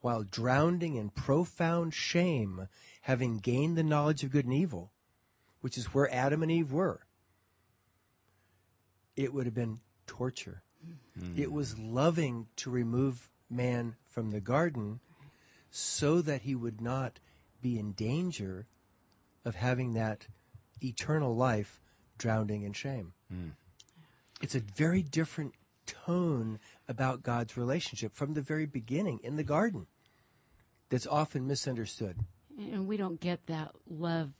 [0.00, 2.68] while drowning in profound shame,
[3.02, 4.90] having gained the knowledge of good and evil,
[5.60, 7.06] which is where Adam and Eve were,
[9.16, 10.62] it would have been torture.
[11.18, 11.32] Hmm.
[11.36, 15.00] It was loving to remove man from the garden
[15.70, 17.18] so that he would not
[17.60, 18.66] be in danger
[19.44, 20.26] of having that
[20.82, 21.80] eternal life
[22.18, 23.12] drowning in shame.
[24.42, 25.54] It's a very different
[25.86, 29.86] tone about God's relationship from the very beginning in the garden
[30.90, 32.18] that's often misunderstood.
[32.58, 34.32] And we don't get that love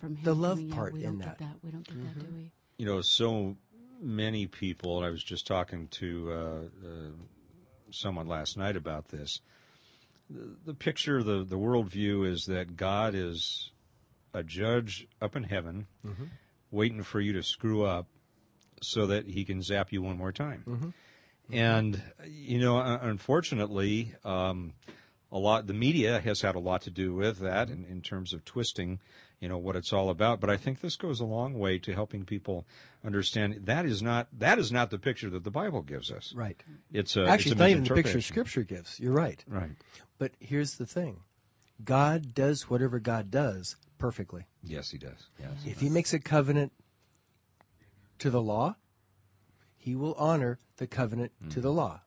[0.00, 0.24] from him.
[0.24, 0.76] The love coming out.
[0.76, 1.38] part we in don't that.
[1.38, 1.56] Get that.
[1.62, 2.50] We don't get that, do we?
[2.78, 3.56] you know, so
[4.00, 7.10] many people, and I was just talking to uh, uh,
[7.90, 9.40] someone last night about this.
[10.28, 13.70] The, the picture, the, the worldview is that God is
[14.34, 15.86] a judge up in heaven,
[16.76, 18.06] waiting for you to screw up
[18.82, 20.94] so that he can zap you one more time.
[21.50, 24.74] And, you know, unfortunately, um,
[25.32, 28.32] a lot, the media has had a lot to do with that in, in terms
[28.32, 29.00] of twisting,
[29.40, 30.40] you know, what it's all about.
[30.40, 32.66] But I think this goes a long way to helping people
[33.04, 36.32] understand that is not, that is not the picture that the Bible gives us.
[36.36, 36.62] Right.
[36.92, 38.20] It's a, Actually, it's not even the picture.
[38.20, 39.00] Scripture gives.
[39.00, 39.42] You're right.
[39.48, 39.70] Right.
[40.18, 41.20] But here's the thing
[41.84, 44.46] God does whatever God does perfectly.
[44.62, 45.28] Yes, he does.
[45.38, 45.50] Yes.
[45.64, 46.72] If he makes a covenant
[48.18, 48.76] to the law,
[49.76, 51.78] he will honor the covenant to the mm-hmm.
[51.78, 52.00] law.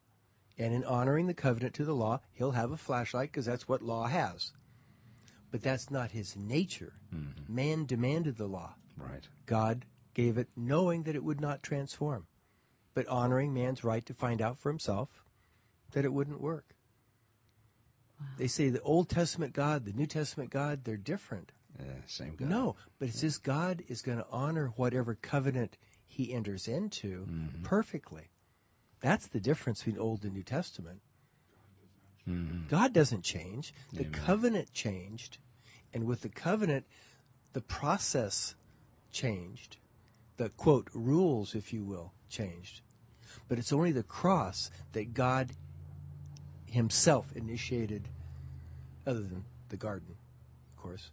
[0.57, 3.81] And in honoring the covenant to the law, he'll have a flashlight because that's what
[3.81, 4.51] law has.
[5.51, 6.93] But that's not his nature.
[7.15, 7.55] Mm-hmm.
[7.55, 8.75] Man demanded the law.
[8.97, 9.27] Right.
[9.45, 12.27] God gave it knowing that it would not transform,
[12.93, 15.23] but honoring man's right to find out for himself
[15.91, 16.75] that it wouldn't work.
[18.37, 21.53] They say the Old Testament God, the New Testament God, they're different.
[21.79, 22.45] Yeah, same guy.
[22.45, 27.63] No, but it says God is going to honor whatever covenant he enters into mm-hmm.
[27.63, 28.29] perfectly.
[29.01, 30.99] That's the difference between Old and New Testament.
[32.27, 32.67] Mm-hmm.
[32.67, 33.73] God doesn't change.
[33.93, 35.37] The covenant changed.
[35.93, 36.85] And with the covenant,
[37.53, 38.55] the process
[39.11, 39.77] changed.
[40.37, 42.81] The quote, rules, if you will, changed.
[43.47, 45.51] But it's only the cross that God
[46.65, 48.09] himself initiated,
[49.05, 50.15] other than the garden,
[50.75, 51.09] of course.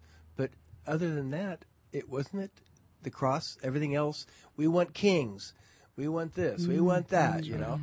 [0.87, 2.51] But other than that, it wasn't it
[3.03, 3.57] the cross.
[3.63, 5.55] Everything else, we want kings,
[5.97, 7.45] we want this, we want that.
[7.45, 7.81] You know,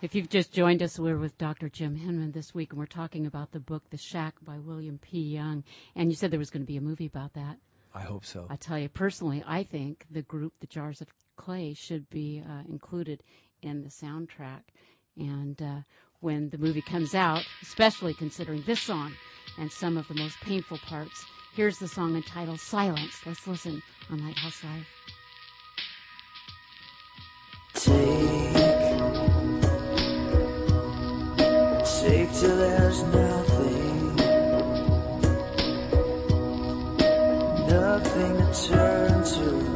[0.00, 1.68] If you've just joined us, we're with Dr.
[1.68, 5.18] Jim Henman this week, and we're talking about the book The Shack by William P.
[5.18, 5.64] Young.
[5.96, 7.56] And you said there was going to be a movie about that.
[7.94, 8.46] I hope so.
[8.48, 12.62] I tell you, personally, I think the group, The Jars of Clay, should be uh,
[12.68, 13.24] included
[13.60, 14.62] in the soundtrack.
[15.16, 15.80] And uh,
[16.20, 19.14] when the movie comes out, especially considering this song
[19.58, 23.20] and some of the most painful parts, here's the song entitled Silence.
[23.26, 24.86] Let's listen on Lighthouse Live.
[27.74, 28.38] Take
[32.00, 34.16] take till there's nothing,
[37.66, 39.67] nothing to turn to,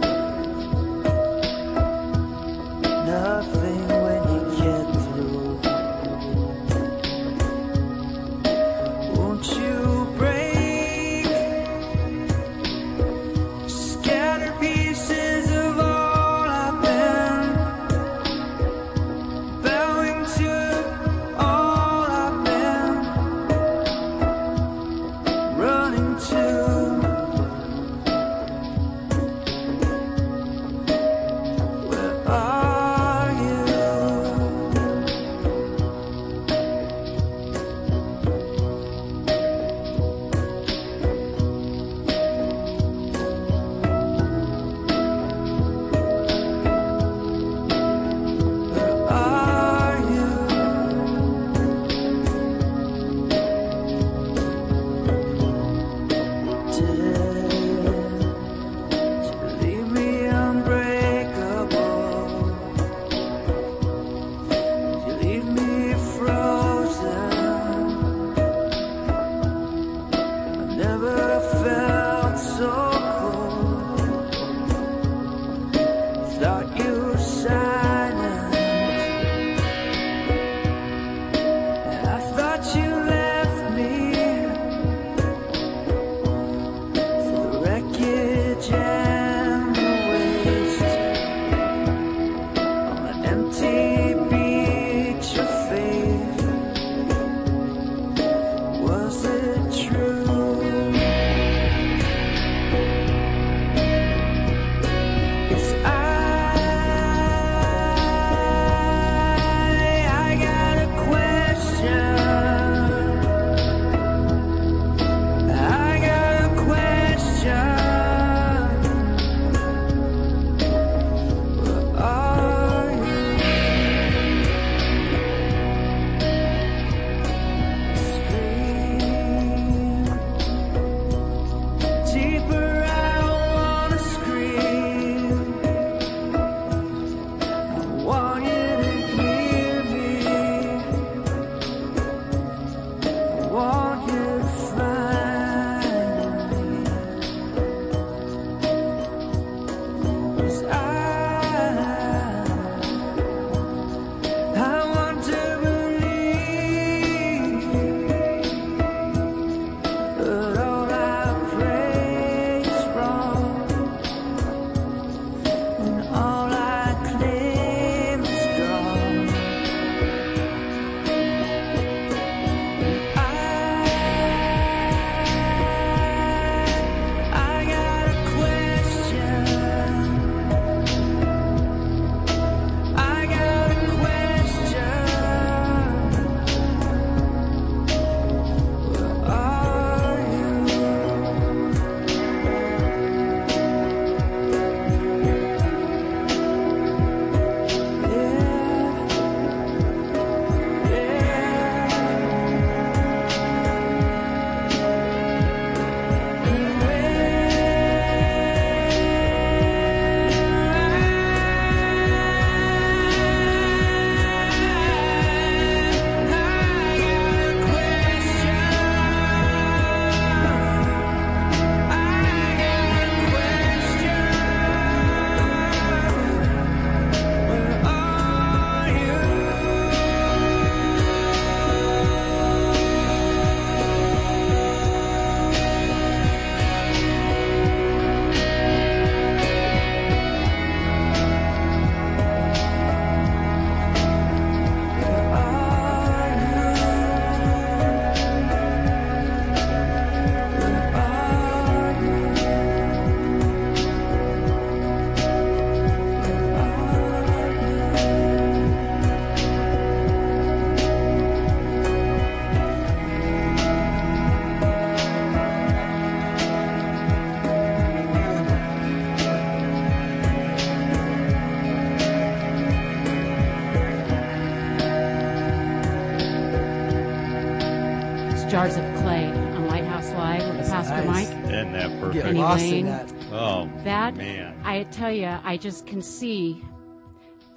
[284.73, 286.65] I tell you, I just can see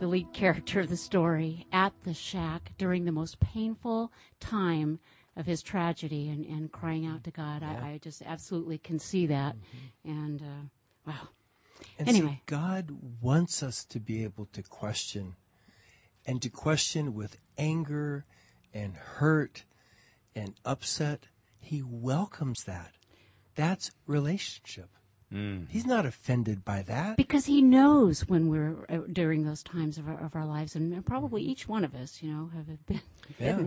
[0.02, 4.12] the lead character of the story at the shack during the most painful
[4.42, 5.00] time
[5.38, 7.64] of his tragedy and, and crying out to God.
[7.64, 9.56] I, I just absolutely can see that.
[10.04, 10.68] And uh,
[11.08, 11.30] wow.
[11.98, 12.32] And Anyway.
[12.32, 12.92] see, God
[13.22, 15.38] wants us to be able to question
[16.26, 18.26] and to question with anger
[18.74, 19.64] and hurt
[20.36, 21.28] and upset.
[21.60, 22.92] He welcomes that.
[23.56, 24.90] That's relationship.
[25.32, 27.18] He's not offended by that.
[27.18, 31.06] Because he knows when we're uh, during those times of our, of our lives, and
[31.06, 33.02] probably each one of us, you know, have been,
[33.40, 33.56] Yeah.
[33.58, 33.66] been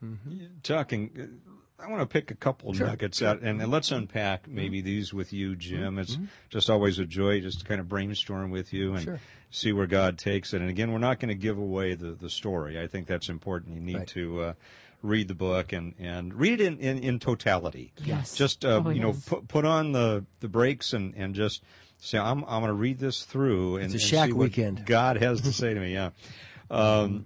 [0.00, 0.48] there.
[0.62, 1.10] talking
[1.48, 5.14] uh, i want to pick a couple nuggets out and, and let's unpack maybe these
[5.14, 5.98] with you jim.
[5.98, 6.18] It's
[6.50, 9.20] just always a joy just to kind of brainstorm with you and Sure.
[9.50, 10.60] see where god takes it.
[10.60, 12.78] And again we're not going to give away the, the story.
[12.78, 13.74] I think that's important.
[13.74, 14.06] You need Right.
[14.08, 14.52] to uh,
[15.02, 18.34] read the book and, and read it in, in, in totality Yes.
[18.34, 19.24] just uh, Oh, you know yes.
[19.28, 21.62] put, put on the, the brakes and, and just
[21.98, 24.84] say i'm, I'm going to read this through and, It's a and shack see what
[24.84, 26.10] god has to say to me yeah
[26.70, 27.24] um,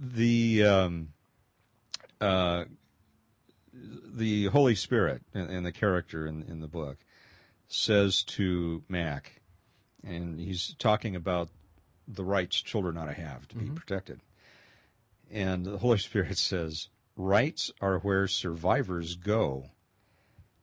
[0.00, 1.08] the um,
[2.20, 2.64] uh,
[3.72, 6.96] the Holy Spirit and, and the character in, in the book
[7.68, 9.40] says to Mac,
[10.02, 11.50] and he's talking about
[12.08, 14.20] the rights children ought to have to be protected.
[15.30, 19.70] And the Holy Spirit says, rights are where survivors go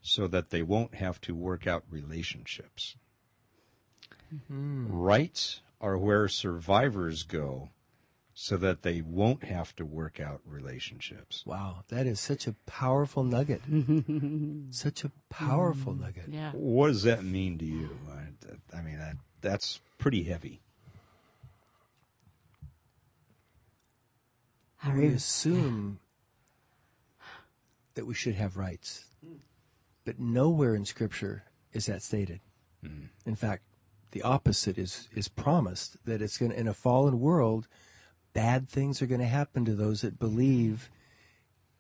[0.02, 2.96] so that they won't have to work out relationships.
[4.34, 4.92] Mm-hmm.
[4.92, 7.70] Rights are where survivors go
[8.34, 11.44] so that they won't have to work out relationships.
[11.46, 13.62] Wow, that is such a powerful nugget.
[14.72, 16.04] such a powerful mm-hmm.
[16.04, 16.26] nugget.
[16.30, 16.52] Yeah.
[16.52, 17.90] What does that mean to you?
[18.12, 20.62] I, I mean, that, that's pretty heavy.
[24.86, 26.00] We assume
[27.96, 29.06] that we should have rights,
[30.06, 32.40] but nowhere in Scripture is that stated.
[32.82, 33.06] Hmm.
[33.26, 33.64] In fact,
[34.12, 37.68] the opposite is is promised that it's going to, in a fallen world,
[38.34, 40.90] bad things are going to happen to those that believe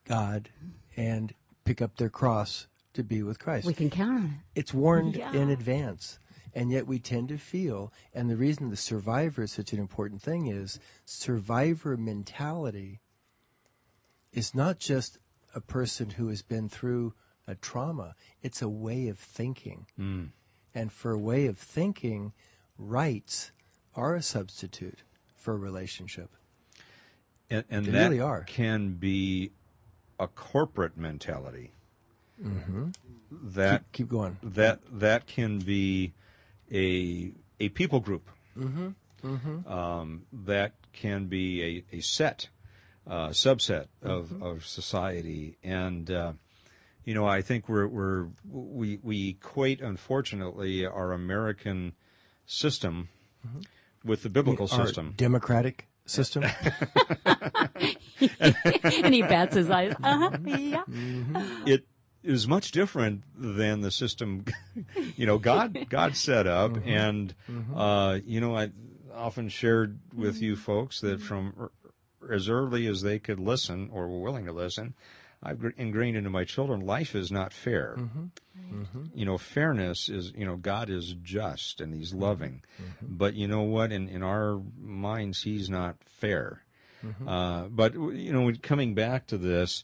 [0.05, 0.49] God
[0.95, 1.33] and
[1.65, 3.65] pick up their cross to be with Christ.
[3.65, 4.59] We can count on it.
[4.59, 5.33] It's warned Yeah.
[5.33, 6.19] in advance.
[6.55, 10.21] And yet we tend to feel, and the reason the survivor is such an important
[10.21, 12.99] thing is survivor mentality
[14.31, 15.17] is not just
[15.53, 17.13] a person who has been through
[17.47, 19.85] a trauma, it's a way of thinking.
[20.75, 22.33] And for a way of thinking,
[22.77, 23.51] rights
[23.95, 24.99] are a substitute
[25.35, 26.31] for a relationship.
[27.49, 28.41] And, and They that really are.
[28.43, 29.51] can be
[30.19, 31.71] a corporate mentality.
[33.31, 34.37] That Keep going.
[34.43, 36.13] that that can be
[36.71, 38.29] a a people group.
[38.57, 39.67] Mm-hmm.
[39.71, 42.49] Um, that can be a, a set,
[43.07, 44.43] uh, subset of, Mm-hmm.
[44.43, 46.33] of society, and uh,
[47.05, 51.93] you know I think we're we're we we equate unfortunately our American
[52.45, 53.09] system
[54.05, 54.79] with the biblical Mm-hmm.
[54.81, 55.13] Our system.
[55.17, 56.43] democratic system.
[58.39, 59.93] and he bats his eyes.
[60.03, 60.37] Uh-huh.
[60.45, 60.83] Yeah.
[61.65, 61.85] it
[62.23, 64.45] is much different than the system
[65.17, 67.33] you know god god set up and
[67.75, 68.69] uh you know i
[69.13, 71.71] often shared with you folks that from er-
[72.31, 74.93] as early as they could listen or were willing to listen
[75.41, 77.95] i've ingrained into my children life is not fair.
[77.97, 78.25] Mm-hmm.
[78.73, 79.03] Mm-hmm.
[79.13, 82.23] You know fairness is you know god is just and he's mm-hmm.
[82.23, 82.61] loving.
[83.01, 83.91] But you know what?
[83.91, 86.63] In in our minds he's not fair.
[87.27, 89.83] Uh, but you know, coming back to this,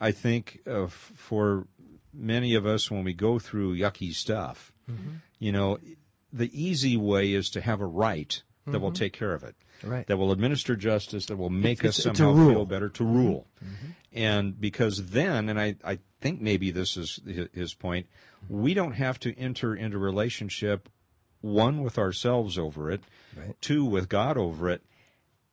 [0.00, 1.66] I think uh, f- for
[2.12, 4.72] many of us, when we go through yucky stuff,
[5.38, 5.78] you know,
[6.32, 10.06] the easy way is to have a right that will take care of it, Right.
[10.06, 13.46] that will administer justice, that will make It's- us it's somehow feel better to rule.
[14.12, 17.20] And because then, and I, I think maybe this is
[17.52, 18.06] his point,
[18.48, 20.88] we don't have to enter into relationship
[21.40, 23.02] one with ourselves over it,
[23.36, 23.54] Right.
[23.60, 24.82] two with God over it,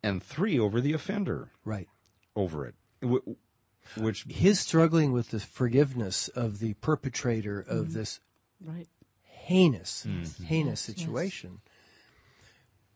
[0.03, 1.87] and three over the offender right.
[2.35, 2.75] over it,
[3.05, 8.19] wh- which his struggling with the forgiveness of the perpetrator of this
[8.59, 8.87] Right.
[9.23, 10.43] heinous, Mm-hmm.
[10.45, 11.61] heinous situation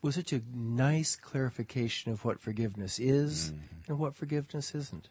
[0.02, 3.92] was such a nice clarification of what forgiveness is Mm-hmm.
[3.92, 5.10] and what forgiveness isn't.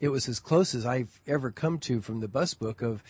[0.00, 3.02] It was as close as I've ever come to from the bus book of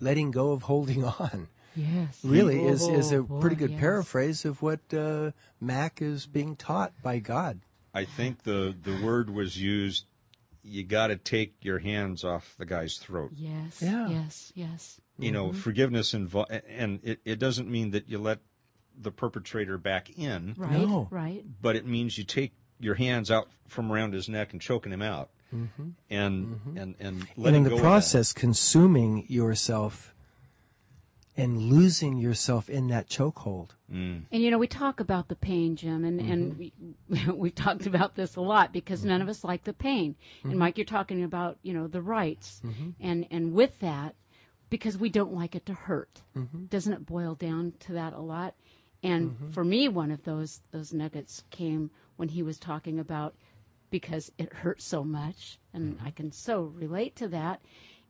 [0.00, 1.48] letting go of holding on.
[1.74, 2.20] Yes.
[2.22, 3.80] Really is, is a Oh, pretty good yes.
[3.80, 7.60] paraphrase of what uh, Mac is being taught by God.
[7.94, 10.04] I think the the word was used.
[10.62, 13.30] You got to take your hands off the guy's throat.
[13.34, 13.80] Yes.
[13.82, 14.08] Yeah.
[14.08, 14.52] Yes.
[14.54, 15.00] Yes.
[15.18, 18.38] You know, forgiveness invo- and it, it doesn't mean that you let
[19.00, 20.72] the perpetrator back in, Right.
[20.72, 21.08] No.
[21.10, 21.44] Right.
[21.60, 25.02] but it means you take your hands out from around his neck and choking him
[25.02, 25.30] out.
[25.54, 25.90] Mm-hmm.
[26.10, 26.78] and mm-hmm.
[26.78, 30.14] and and and letting in the of process, consuming yourself
[31.36, 33.70] and losing yourself in that chokehold.
[33.92, 34.22] Mm.
[34.30, 37.28] And you know, we talk about the pain, Jim, and and mm-hmm.
[37.28, 40.16] we, we've talked about this a lot because none of us like the pain.
[40.42, 42.60] And Mike, you're talking about you know the rights,
[43.00, 44.14] and and with that,
[44.70, 46.22] because we don't like it to hurt.
[46.68, 48.54] Doesn't it boil down to that a lot?
[49.04, 49.50] And mm-hmm.
[49.50, 53.36] for me, one of those those nuggets came when he was talking about
[53.90, 56.06] because it hurts so much, and mm-hmm.
[56.06, 57.60] I can so relate to that.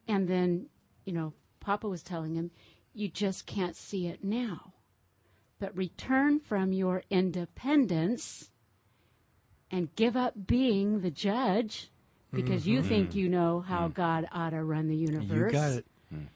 [0.06, 0.68] And then,
[1.04, 2.52] you know, Papa was telling him,
[2.94, 4.72] you just can't see it now.
[5.58, 8.50] But return from your independence
[9.70, 11.90] and give up being the judge
[12.32, 12.88] because you mm-hmm.
[12.88, 13.94] think you know how mm.
[13.94, 15.52] God ought to run the universe.
[15.52, 15.86] You got it.
[16.14, 16.26] Mm.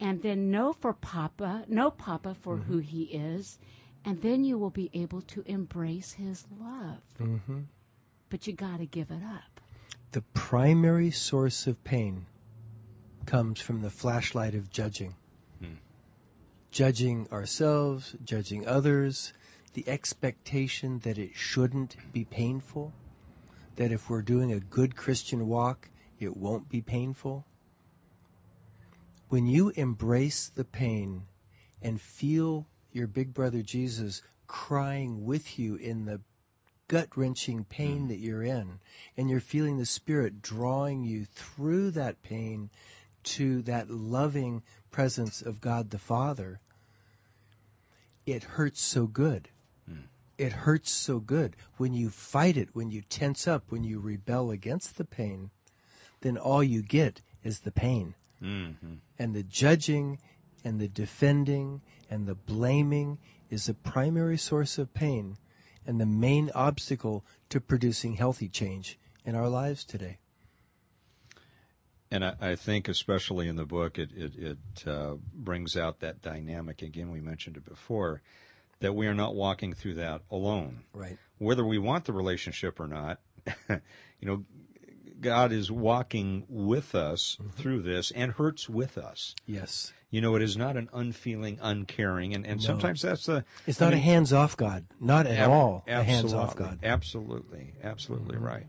[0.00, 3.58] And then know for Papa, know Papa for who he is,
[4.04, 7.00] and then you will be able to embrace his love.
[7.20, 7.60] Mm-hmm.
[8.28, 9.60] But you got to give it up.
[10.12, 12.26] The primary source of pain
[13.26, 15.14] comes from the flashlight of judging.
[15.60, 15.74] Hmm.
[16.70, 19.32] Judging ourselves, judging others,
[19.74, 22.92] the expectation that it shouldn't be painful,
[23.76, 25.88] that if we're doing a good Christian walk,
[26.18, 27.46] it won't be painful.
[29.28, 31.22] When you embrace the pain
[31.80, 36.20] and feel your big brother Jesus crying with you in the
[36.88, 38.08] gut wrenching pain hmm.
[38.08, 38.78] that you're in,
[39.16, 42.70] and you're feeling the Spirit drawing you through that pain
[43.24, 46.60] to that loving presence of God the Father,
[48.26, 49.48] it hurts so good.
[49.88, 50.02] Hmm.
[50.36, 51.56] It hurts so good.
[51.76, 55.50] When you fight it, when you tense up, when you rebel against the pain,
[56.20, 58.14] then all you get is the pain.
[58.42, 58.94] Mm-hmm.
[59.18, 60.18] And the judging
[60.64, 61.80] and the defending
[62.12, 63.16] and the blaming
[63.48, 65.38] is the primary source of pain
[65.86, 70.18] and the main obstacle to producing healthy change in our lives today.
[72.10, 76.20] And I, I think, especially in the book, it it, it uh, brings out that
[76.20, 77.10] dynamic again.
[77.10, 78.20] We mentioned it before
[78.80, 80.82] that we are not walking through that alone.
[80.92, 81.16] Right.
[81.38, 83.20] Whether we want the relationship or not,
[83.70, 83.80] you
[84.20, 84.44] know,
[85.22, 89.34] God is walking with us through this and hurts with us.
[89.46, 89.92] Yes.
[90.10, 93.44] You know, it is not an unfeeling, uncaring, and, and sometimes that's the.
[93.66, 94.84] It's I not a hands off God.
[95.00, 96.80] Not at Ab- all a hands off God.
[96.82, 98.44] Absolutely, absolutely Mm-hmm.
[98.44, 98.66] right.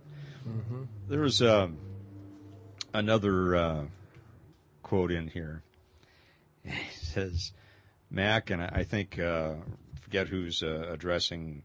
[1.09, 1.77] There was um,
[2.93, 3.83] another uh,
[4.83, 5.63] quote in here.
[6.65, 7.51] It says,
[8.09, 9.55] "Mac," and I I think uh,
[10.01, 11.63] forget who's uh, addressing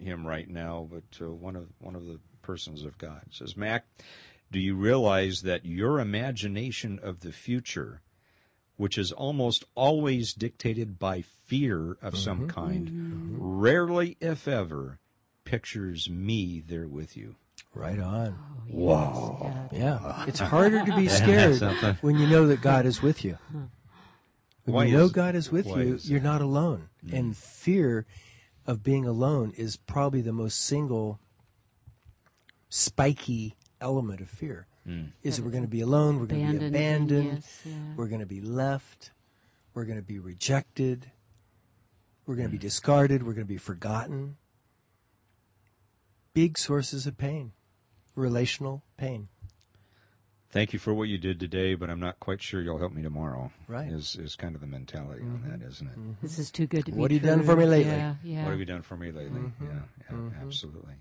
[0.00, 3.56] him right now, but uh, one of one of the persons of God It says,
[3.56, 3.86] "Mac,
[4.50, 8.02] do you realize that your imagination of the future?"
[8.80, 12.48] which is almost always dictated by fear of some mm-hmm.
[12.48, 13.36] kind, mm-hmm.
[13.38, 14.98] rarely, if ever,
[15.44, 17.34] pictures me there with you.
[17.74, 18.38] Right on.
[18.38, 19.68] Oh, wow.
[19.70, 20.24] Yeah.
[20.28, 21.60] It's harder to be scared
[22.00, 23.36] when you know that God is with you.
[24.64, 26.88] When Why you know is- God is with you, is you're not alone.
[27.12, 27.36] And mm.
[27.36, 28.06] fear
[28.66, 31.20] of being alone is probably the most single
[32.70, 34.66] spiky element of fear.
[34.86, 35.06] Hmm.
[35.22, 37.74] Is that we're going to be alone, we're going to be Abandoned, abandoned, yes, yeah.
[37.96, 39.10] we're going to be left,
[39.74, 41.10] we're going to be rejected,
[42.24, 42.62] we're going to be hmm.
[42.62, 44.38] discarded, we're going to be forgotten.
[46.32, 47.52] Big sources of pain,
[48.14, 49.28] relational pain.
[50.52, 53.02] Thank you for what you did today, but I'm not quite sure you'll help me
[53.02, 53.52] tomorrow.
[53.68, 53.88] Right.
[53.88, 55.68] Is is kind of the mentality on that, mm-hmm.
[55.68, 56.22] isn't it?
[56.22, 57.92] This is too good to be What have you done for me lately?
[57.92, 58.44] Yeah, yeah.
[58.44, 59.40] What have you done for me lately?
[59.40, 59.64] Mm-hmm.
[59.64, 60.42] Yeah, yeah mm-hmm.
[60.42, 60.94] absolutely.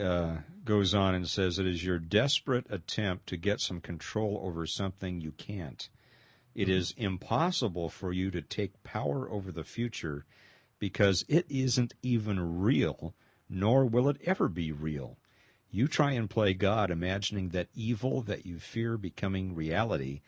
[0.00, 4.66] Uh, goes on and says it is your desperate attempt to get some control over
[4.66, 5.88] something you can't.
[6.54, 6.72] It Mm-hmm.
[6.72, 10.24] is impossible for you to take power over the future
[10.78, 13.14] because it isn't even real,
[13.48, 15.16] nor will it ever be real.
[15.70, 20.20] You try and play God, imagining that evil that you fear becoming reality,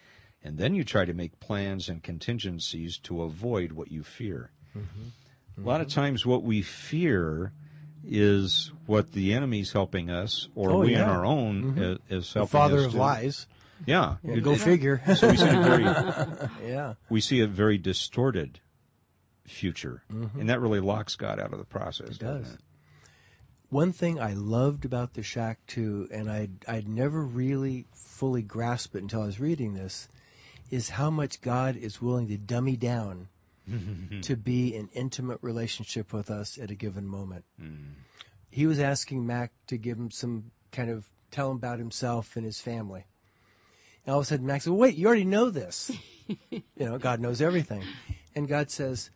[0.43, 4.53] and then you try to make plans and contingencies to avoid what you fear.
[5.57, 7.53] A lot of times, what we fear
[8.09, 11.05] is what the enemy's helping us, or Oh, we yeah.
[11.05, 11.83] on our own mm-hmm.
[11.83, 13.47] is, is The father us of to- lies.
[13.87, 15.03] Yeah, go it- figure.
[15.17, 15.85] So we see a very
[16.67, 16.95] yeah.
[17.11, 18.61] we see a very distorted
[19.47, 20.41] future, mm-hmm.
[20.41, 22.11] and that really locks God out of the process.
[22.11, 22.61] It doesn't it?
[23.71, 28.95] One thing I loved about the shack too, and I'd I'd never really fully grasped
[28.95, 30.09] it until I was reading this,
[30.71, 33.29] is how much God is willing to dummy down
[34.23, 37.45] to be in intimate relationship with us at a given moment.
[38.51, 42.45] He was asking Mac to give him some kind of tell him about himself and
[42.45, 43.07] his family.
[44.07, 45.91] And all of a sudden Mac said, well, wait, you already know this.
[46.51, 47.83] you know, God knows everything.
[48.35, 49.11] And God says,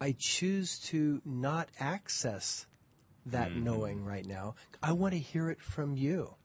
[0.00, 2.66] I choose to not access
[3.26, 3.64] that Mm-hmm.
[3.64, 4.54] knowing right now.
[4.82, 6.36] I want to hear it from you.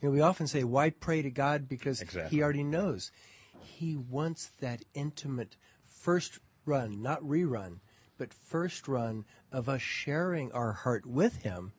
[0.00, 2.36] You know, we often say, "Why pray to God?" Because Exactly.
[2.36, 3.10] He already knows.
[3.58, 5.56] He wants that intimate
[6.04, 7.80] first run, not rerun,
[8.18, 11.72] but first run of us sharing our heart with Him.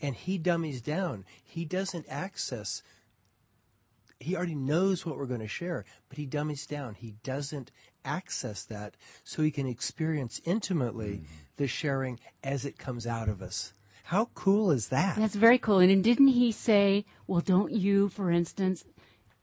[0.00, 1.24] And He dummies down.
[1.44, 2.82] He doesn't access
[4.18, 6.94] he already knows what we're going to share, but he dummies down.
[6.94, 7.70] He doesn't
[8.02, 11.24] access that so he can experience intimately mm.
[11.56, 13.74] the sharing as it comes out of us.
[14.04, 15.16] How cool is that?
[15.16, 15.80] That's very cool.
[15.80, 18.84] And, didn't he say, well, don't you, for instance,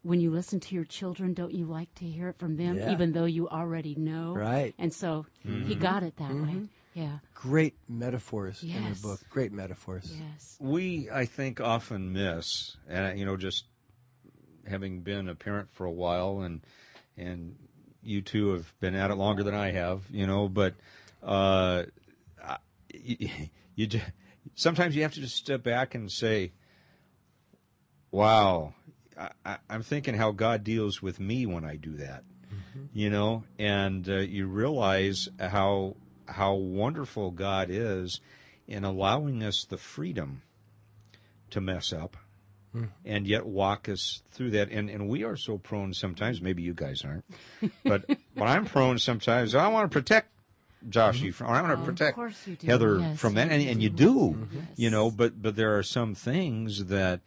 [0.03, 2.91] when you listen to your children, don't you like to hear it from them, Yeah.
[2.91, 4.35] even though you already know?
[4.35, 4.75] Right.
[4.77, 6.67] And so he got it that way.
[6.93, 7.19] Yeah.
[7.33, 9.01] Great metaphors in your Yes.
[9.01, 9.19] book.
[9.29, 10.13] Great metaphors.
[10.19, 10.57] Yes.
[10.59, 13.65] we I think often miss, and you know, just
[14.67, 16.61] having been a parent for a while, and
[17.17, 17.55] and
[18.03, 20.75] you two have been at it longer than I have, you know, but
[21.23, 21.83] uh,
[22.43, 22.57] I-
[22.93, 23.29] you,
[23.75, 24.01] you ju-
[24.55, 26.51] sometimes you have to just step back and say,
[28.11, 28.73] "Wow."
[29.17, 32.85] I, I, I'm thinking how God deals with me when I do that, mm-hmm.
[32.93, 35.95] you know, and uh, you realize how
[36.27, 38.21] how wonderful God is
[38.67, 40.41] in allowing us the freedom
[41.49, 42.17] to mess up
[42.71, 42.85] hmm.
[43.05, 44.69] and yet walk us through that.
[44.71, 47.25] And and we are so prone sometimes maybe you guys aren't
[47.83, 48.05] but
[48.35, 49.55] but I'm prone sometimes.
[49.55, 50.29] I want to protect
[50.89, 51.31] Joshy mm-hmm.
[51.31, 52.67] from or I want to protect course you do.
[52.67, 53.95] Heather Yes, from that and, and you mm-hmm.
[53.95, 54.47] do.
[54.51, 55.11] do you know?
[55.11, 57.21] But but there are some things that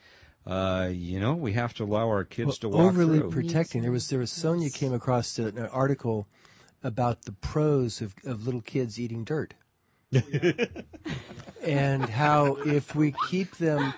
[0.47, 3.30] uh, you know we have to allow our kids to walk overly through.
[3.30, 3.82] protecting.
[3.82, 6.28] There was there was Sonia came across an article
[6.82, 9.55] about the pros of, of little kids eating dirt.
[11.62, 13.92] and how if we keep them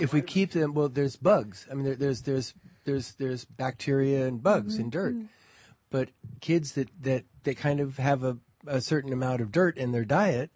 [0.00, 4.26] if we keep them well there's bugs i mean there, there's there's there's there's bacteria
[4.26, 5.14] and bugs in dirt
[5.90, 6.08] but
[6.40, 10.06] kids that that that kind of have a, a certain amount of dirt in their
[10.06, 10.50] diet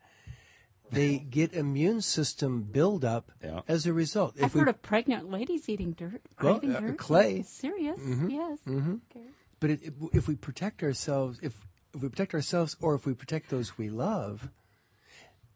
[0.91, 3.61] they get immune system buildup Yeah.
[3.69, 6.99] as a result I've heard of pregnant ladies eating dirt, Well, craving uh, dirt.
[6.99, 7.37] clay.
[7.41, 7.99] It's serious.
[7.99, 8.31] Mm-hmm.
[8.31, 8.59] Yes.
[8.67, 8.95] Mm-hmm.
[9.11, 9.27] Okay.
[9.59, 9.81] But it,
[10.13, 11.55] if we protect ourselves, if
[11.95, 14.51] if we protect ourselves, or if we protect those we love,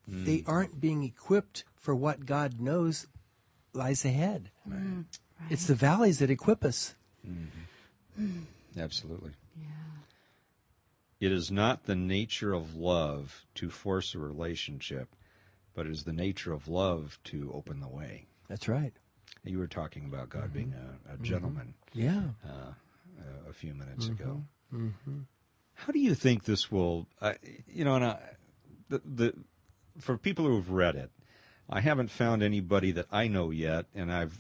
[0.09, 0.25] hmm.
[0.25, 3.07] they aren't being equipped for what God knows
[3.75, 4.51] lies ahead.
[4.69, 5.03] Mm-hmm.
[5.51, 6.95] It's the valleys that equip us.
[8.77, 9.33] Absolutely.
[11.21, 15.15] It is not the nature of love to force a relationship,
[15.81, 18.27] but it is the nature of love to open the way.
[18.51, 18.93] That's right.
[19.45, 22.21] You were talking about God being a, a gentleman Yeah.
[22.47, 22.73] uh,
[23.49, 24.43] a few minutes ago.
[25.73, 27.33] How do you think this will, uh,
[27.67, 28.19] you know, and I,
[28.91, 29.35] the, the,
[29.99, 31.11] for people who have read it,
[31.71, 34.39] I haven't found anybody that I know yet, and I've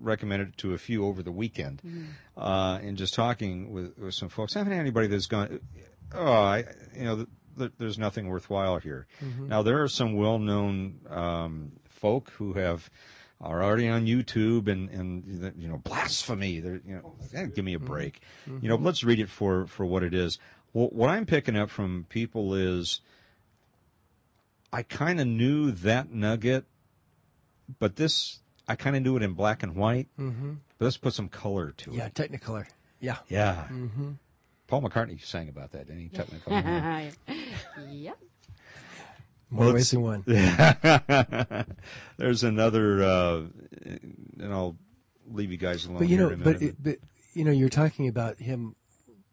[0.00, 1.82] recommended it to a few over the weekend.
[2.34, 5.60] Uh, and just talking with, with some folks, I haven't had anybody that's gone,
[6.14, 6.64] oh, I,
[6.96, 7.26] you know,
[7.78, 9.06] there's nothing worthwhile here.
[9.40, 12.88] Now, there are some well known um, folk who have
[13.40, 16.60] are already on YouTube and, and you know blasphemy.
[16.60, 18.20] They're, you know, eh, give me a break.
[18.46, 20.38] You know, let's read it for for what it is.
[20.72, 23.00] Well, what I'm picking up from people is,
[24.72, 26.64] I kind of knew that nugget,
[27.78, 30.08] but this I kind of knew it in black and white.
[30.18, 30.54] Mm-hmm.
[30.78, 32.06] But let's put some color to Yeah.
[32.06, 32.18] it.
[32.18, 32.66] Yeah, Technicolor.
[33.00, 33.16] Yeah.
[33.28, 33.68] Yeah.
[34.68, 36.08] Paul McCartney sang about that, didn't he?
[36.10, 36.52] Technical.
[37.90, 38.18] yep.
[39.50, 40.22] More Well, ways than one.
[42.18, 43.42] There's another, uh,
[43.86, 44.76] and I'll
[45.26, 45.98] leave you guys alone.
[45.98, 46.98] But you here know, in a but it, but
[47.32, 48.76] you know, you're talking about him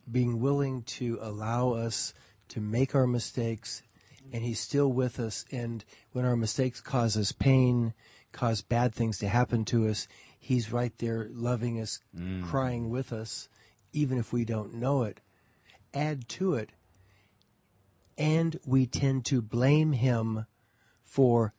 [0.09, 2.13] being willing to allow us
[2.49, 3.83] to make our mistakes,
[4.31, 5.43] and he's still with us.
[5.51, 5.83] And
[6.13, 7.93] when our mistakes cause us pain,
[8.31, 10.07] cause bad things to happen to us,
[10.39, 11.99] he's right there, loving us,
[12.45, 13.49] crying with us,
[13.91, 15.19] even if we don't know it.
[15.95, 16.71] Add to it,
[18.17, 20.45] and we tend to blame him
[21.03, 21.53] for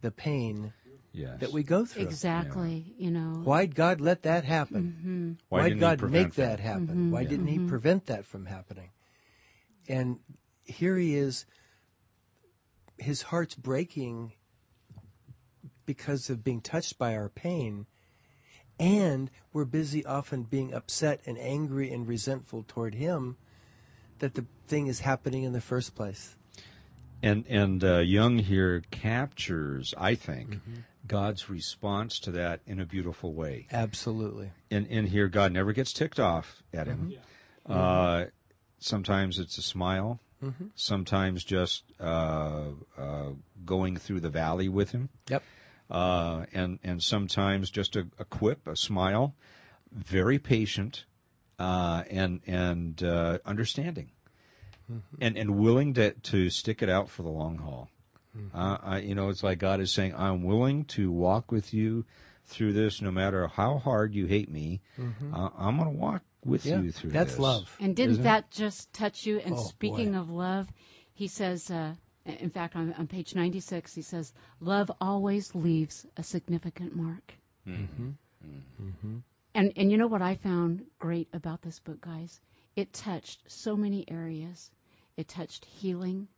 [0.00, 0.72] the pain
[1.12, 1.40] yes.
[1.40, 2.04] that we go through.
[2.04, 2.94] Exactly.
[2.96, 3.40] You know.
[3.44, 4.96] Why'd God let that happen?
[4.98, 5.32] Mm-hmm.
[5.48, 6.86] Why Why'd didn't God make that, happen?
[6.86, 7.10] Mm-hmm.
[7.10, 7.68] Why didn't He mm-hmm.
[7.68, 8.90] prevent that from happening?
[9.88, 10.18] And
[10.64, 11.44] here He is,
[12.98, 14.32] His heart's breaking
[15.86, 17.86] because of being touched by our pain.
[18.78, 23.36] And we're busy often being upset and angry and resentful toward Him
[24.22, 26.36] that the thing is happening in the first place.
[27.22, 30.80] And and uh, Young here captures, I think, Mm-hmm.
[31.04, 33.66] God's response to that in a beautiful way.
[33.72, 34.52] Absolutely.
[34.70, 37.14] In in here, God never gets ticked off at him.
[37.68, 37.72] Mm-hmm.
[37.72, 38.24] Uh,
[38.78, 40.20] sometimes it's a smile.
[40.42, 40.66] Mm-hmm.
[40.76, 42.66] Sometimes just uh,
[42.96, 43.30] uh,
[43.64, 45.08] going through the valley with him.
[45.28, 45.42] Yep.
[45.90, 49.34] uh, and and sometimes just a, a quip, a smile,
[49.90, 51.04] very patient,
[51.58, 54.11] uh, and and uh, understanding,
[55.20, 57.88] and and willing to to stick it out for the long haul.
[58.54, 62.06] Uh, I, you know, it's like God is saying, I'm willing to walk with you
[62.46, 64.80] through this no matter how hard you hate me.
[64.98, 67.38] Uh, I'm going to walk with Yeah, you through that's this.
[67.38, 67.76] love.
[67.78, 68.24] And didn't Isn't it?
[68.24, 69.38] that just touch you?
[69.40, 70.18] And Oh, speaking boy.
[70.18, 70.68] of love,
[71.12, 76.22] he says, uh, in fact, on, on page 96, he says, Love always leaves a
[76.22, 77.34] significant mark.
[77.68, 79.18] Mm-hmm.
[79.54, 82.40] And, and you know what I found great about this book, guys?
[82.76, 84.70] It touched so many areas.
[85.16, 86.28] It touched healing,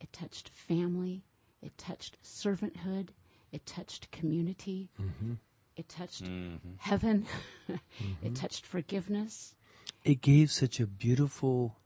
[0.00, 1.24] it touched family,
[1.62, 3.10] it touched servanthood,
[3.52, 5.34] it touched community, Mm-hmm.
[5.76, 6.74] it touched mm-hmm.
[6.78, 7.26] heaven,
[7.68, 8.34] it mm-hmm.
[8.34, 9.54] touched forgiveness.
[10.04, 11.76] It gave such a beautiful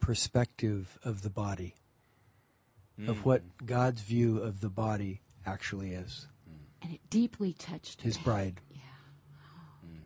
[0.00, 1.74] perspective of the body,
[3.06, 3.24] of mm.
[3.24, 6.26] what God's view of the body actually is.
[6.82, 8.60] And it deeply touched His bride.
[8.72, 8.80] Yeah.
[9.86, 10.00] Mm.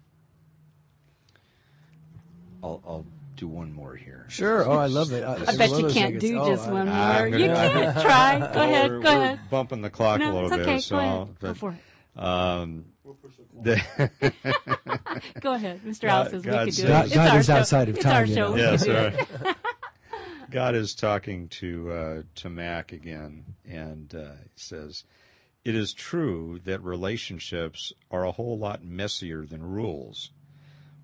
[2.62, 3.06] I'll, I'll
[3.44, 4.26] do one more here.
[4.28, 4.66] Sure.
[4.66, 5.22] Oh, I love it.
[5.48, 6.94] I bet you can't do Oh, just one more.
[6.96, 8.38] I'm you gonna- can't try.
[8.54, 8.90] Go ahead.
[8.90, 9.40] Go we're ahead.
[9.50, 10.74] bumping the clock a little it's okay.
[10.76, 10.82] bit.
[10.82, 11.38] So Go I'll- ahead.
[11.40, 12.22] Go for it.
[12.22, 12.84] um,
[13.62, 13.80] the,
[15.40, 16.08] Go ahead, Mr.
[16.08, 16.88] Alice says we God can do says- it.
[16.88, 17.52] God- It's God is show.
[17.54, 18.56] outside of it's time, our show.
[18.56, 19.56] yes, can right.
[20.50, 25.04] God is talking to uh, to Mac again, and uh, he says,
[25.64, 30.30] "It is true that relationships are a whole lot messier than rules,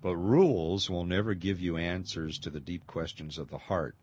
[0.01, 3.95] but rules will never give you answers to the deep questions of the heart,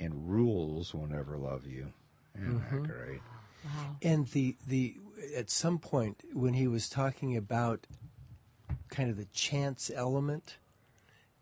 [0.00, 1.92] and rules will never love you."
[2.36, 2.82] Isn't that mm-hmm.
[2.84, 3.20] great?
[4.02, 4.96] And the the
[5.36, 7.86] at some point when he was talking about
[8.88, 10.58] kind of the chance element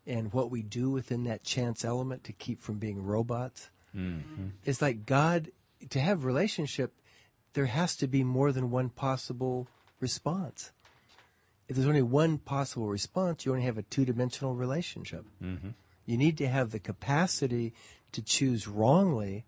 [0.07, 4.49] and what we do within that chance element to keep from being robots, mm-hmm.
[4.65, 5.51] it's like God
[5.91, 6.93] to have relationship.
[7.55, 9.69] There has to be more than one possible
[10.01, 10.73] response.
[11.73, 15.25] If there's only one possible response, you only have a two-dimensional relationship.
[15.43, 15.71] Mm-hmm.
[16.05, 17.73] You need to have the capacity
[18.13, 19.47] to choose wrongly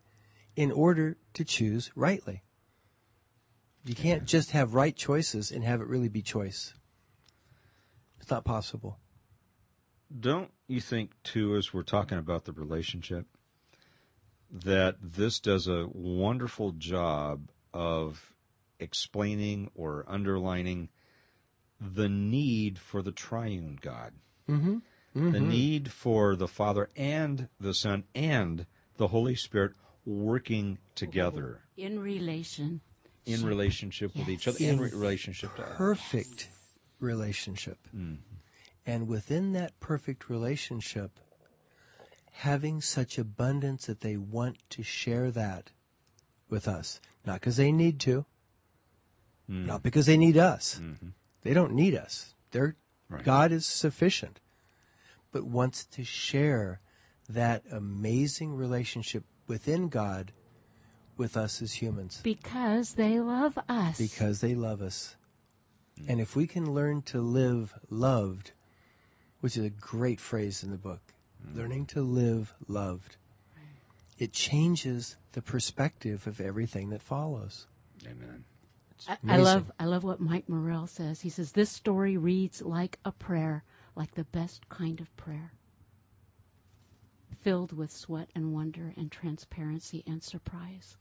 [0.56, 2.42] in order to choose rightly.
[3.84, 6.72] You can't just have right choices and have it really be choice.
[8.18, 8.98] It's not possible.
[10.18, 13.26] Don't you think, too, as we're talking about the relationship,
[14.50, 18.32] that this does a wonderful job of
[18.80, 20.88] explaining or underlining
[21.94, 24.12] the need for the triune God?
[24.48, 24.78] Mm-hmm.
[25.14, 25.48] The mm-hmm.
[25.48, 28.66] need for the Father and the Son and
[28.96, 29.72] the Holy Spirit
[30.04, 32.80] working together In relation.
[33.24, 35.76] in relationship with each other, in re- relationship to us.
[35.76, 36.48] Perfect
[36.98, 37.78] relationship.
[37.94, 38.14] Mm-hmm.
[38.86, 41.18] And within that perfect relationship,
[42.32, 45.70] having such abundance that they want to share that
[46.48, 47.00] with us.
[47.24, 48.26] Not because they need to,
[49.48, 49.66] mm-hmm.
[49.66, 50.80] not because they need us.
[51.44, 52.34] They don't need us.
[52.50, 52.76] They're,
[53.08, 53.22] Right.
[53.22, 54.40] God is sufficient,
[55.30, 56.80] but wants to share
[57.28, 60.32] that amazing relationship within God
[61.16, 63.98] with us as humans Because they love us.
[63.98, 65.16] because they love us.
[66.00, 66.08] Mm.
[66.08, 68.52] And if we can learn to live loved,
[69.40, 71.02] which is a great phrase in the book,
[71.46, 71.56] mm.
[71.56, 73.16] learning to live loved,
[74.18, 77.66] it changes the perspective of everything that follows.
[78.04, 78.44] Amen.
[79.08, 81.20] I, I love I love what Mike Morrell says.
[81.22, 83.64] He says this story reads like a prayer,
[83.96, 85.52] like the best kind of prayer.
[87.42, 90.96] Filled with sweat and wonder and transparency and surprise.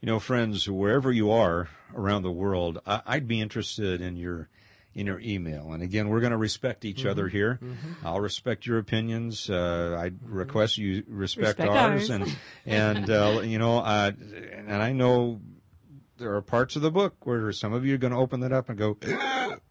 [0.00, 4.48] You know, friends, wherever you are around the world, I, I'd be interested in your
[4.94, 5.72] in your email.
[5.72, 7.08] And again, we're going to respect each Mm-hmm.
[7.10, 7.60] other here.
[8.02, 9.50] I'll respect your opinions.
[9.50, 12.10] Uh, I request you respect, Respect ours.
[12.10, 12.10] ours.
[12.10, 12.36] And
[12.66, 14.12] and uh, you know, uh,
[14.66, 15.40] and I know
[16.18, 18.52] there are parts of the book where some of you are going to open that
[18.52, 18.96] up and go,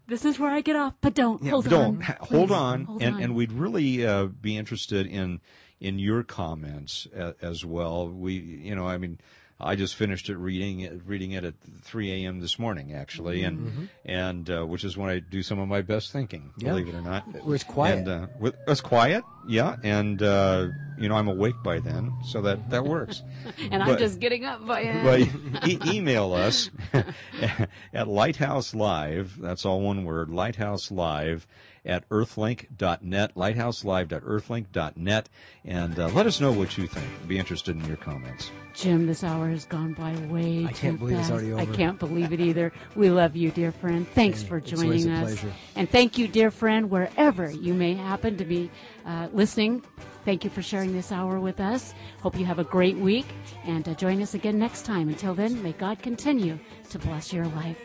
[0.08, 2.02] This is where I get off, but don't hold don't on.
[2.22, 3.22] hold on, hold and on.
[3.24, 5.42] and we'd really uh, be interested in
[5.80, 8.10] in your comments a, as well.
[8.10, 9.20] We, you know, I mean,
[9.60, 12.42] I just finished it reading it, reading it at 3 a.m.
[12.42, 16.12] this morning, actually, and and uh, which is when I do some of my best
[16.12, 16.70] thinking, Yeah.
[16.70, 17.24] believe it or not.
[17.44, 17.98] Where it's quiet.
[18.00, 20.68] And, uh, with, it's quiet, yeah, and uh,
[21.00, 23.24] you know I'm awake by then, so that that works.
[23.72, 25.04] and I'm just getting up by it.
[25.04, 26.70] but e- email us
[27.94, 29.40] at Lighthouse Live.
[29.40, 30.30] That's all one word.
[30.30, 31.48] Lighthouse Live
[31.88, 33.34] at earthlink.net.
[33.36, 35.30] Lighthouselive.earthlink.net,
[35.66, 37.08] and uh, let us know what you think.
[37.28, 38.52] Be interested in your comments.
[38.76, 41.44] Jim, this hour has gone by way I too can't believe it's fast.
[41.44, 42.72] already I can't believe it either.
[42.96, 44.08] We love you, dear friend.
[44.10, 45.34] Thanks Hey, for it's always joining a us.
[45.40, 45.54] pleasure.
[45.76, 48.70] And thank you, dear friend, wherever you may happen to be
[49.06, 49.82] uh, listening.
[50.26, 51.94] Thank you for sharing this hour with us.
[52.22, 53.26] Hope you have a great week
[53.64, 55.08] and uh, join us again next time.
[55.08, 56.60] Until then, may God continue
[56.90, 57.80] to bless your life.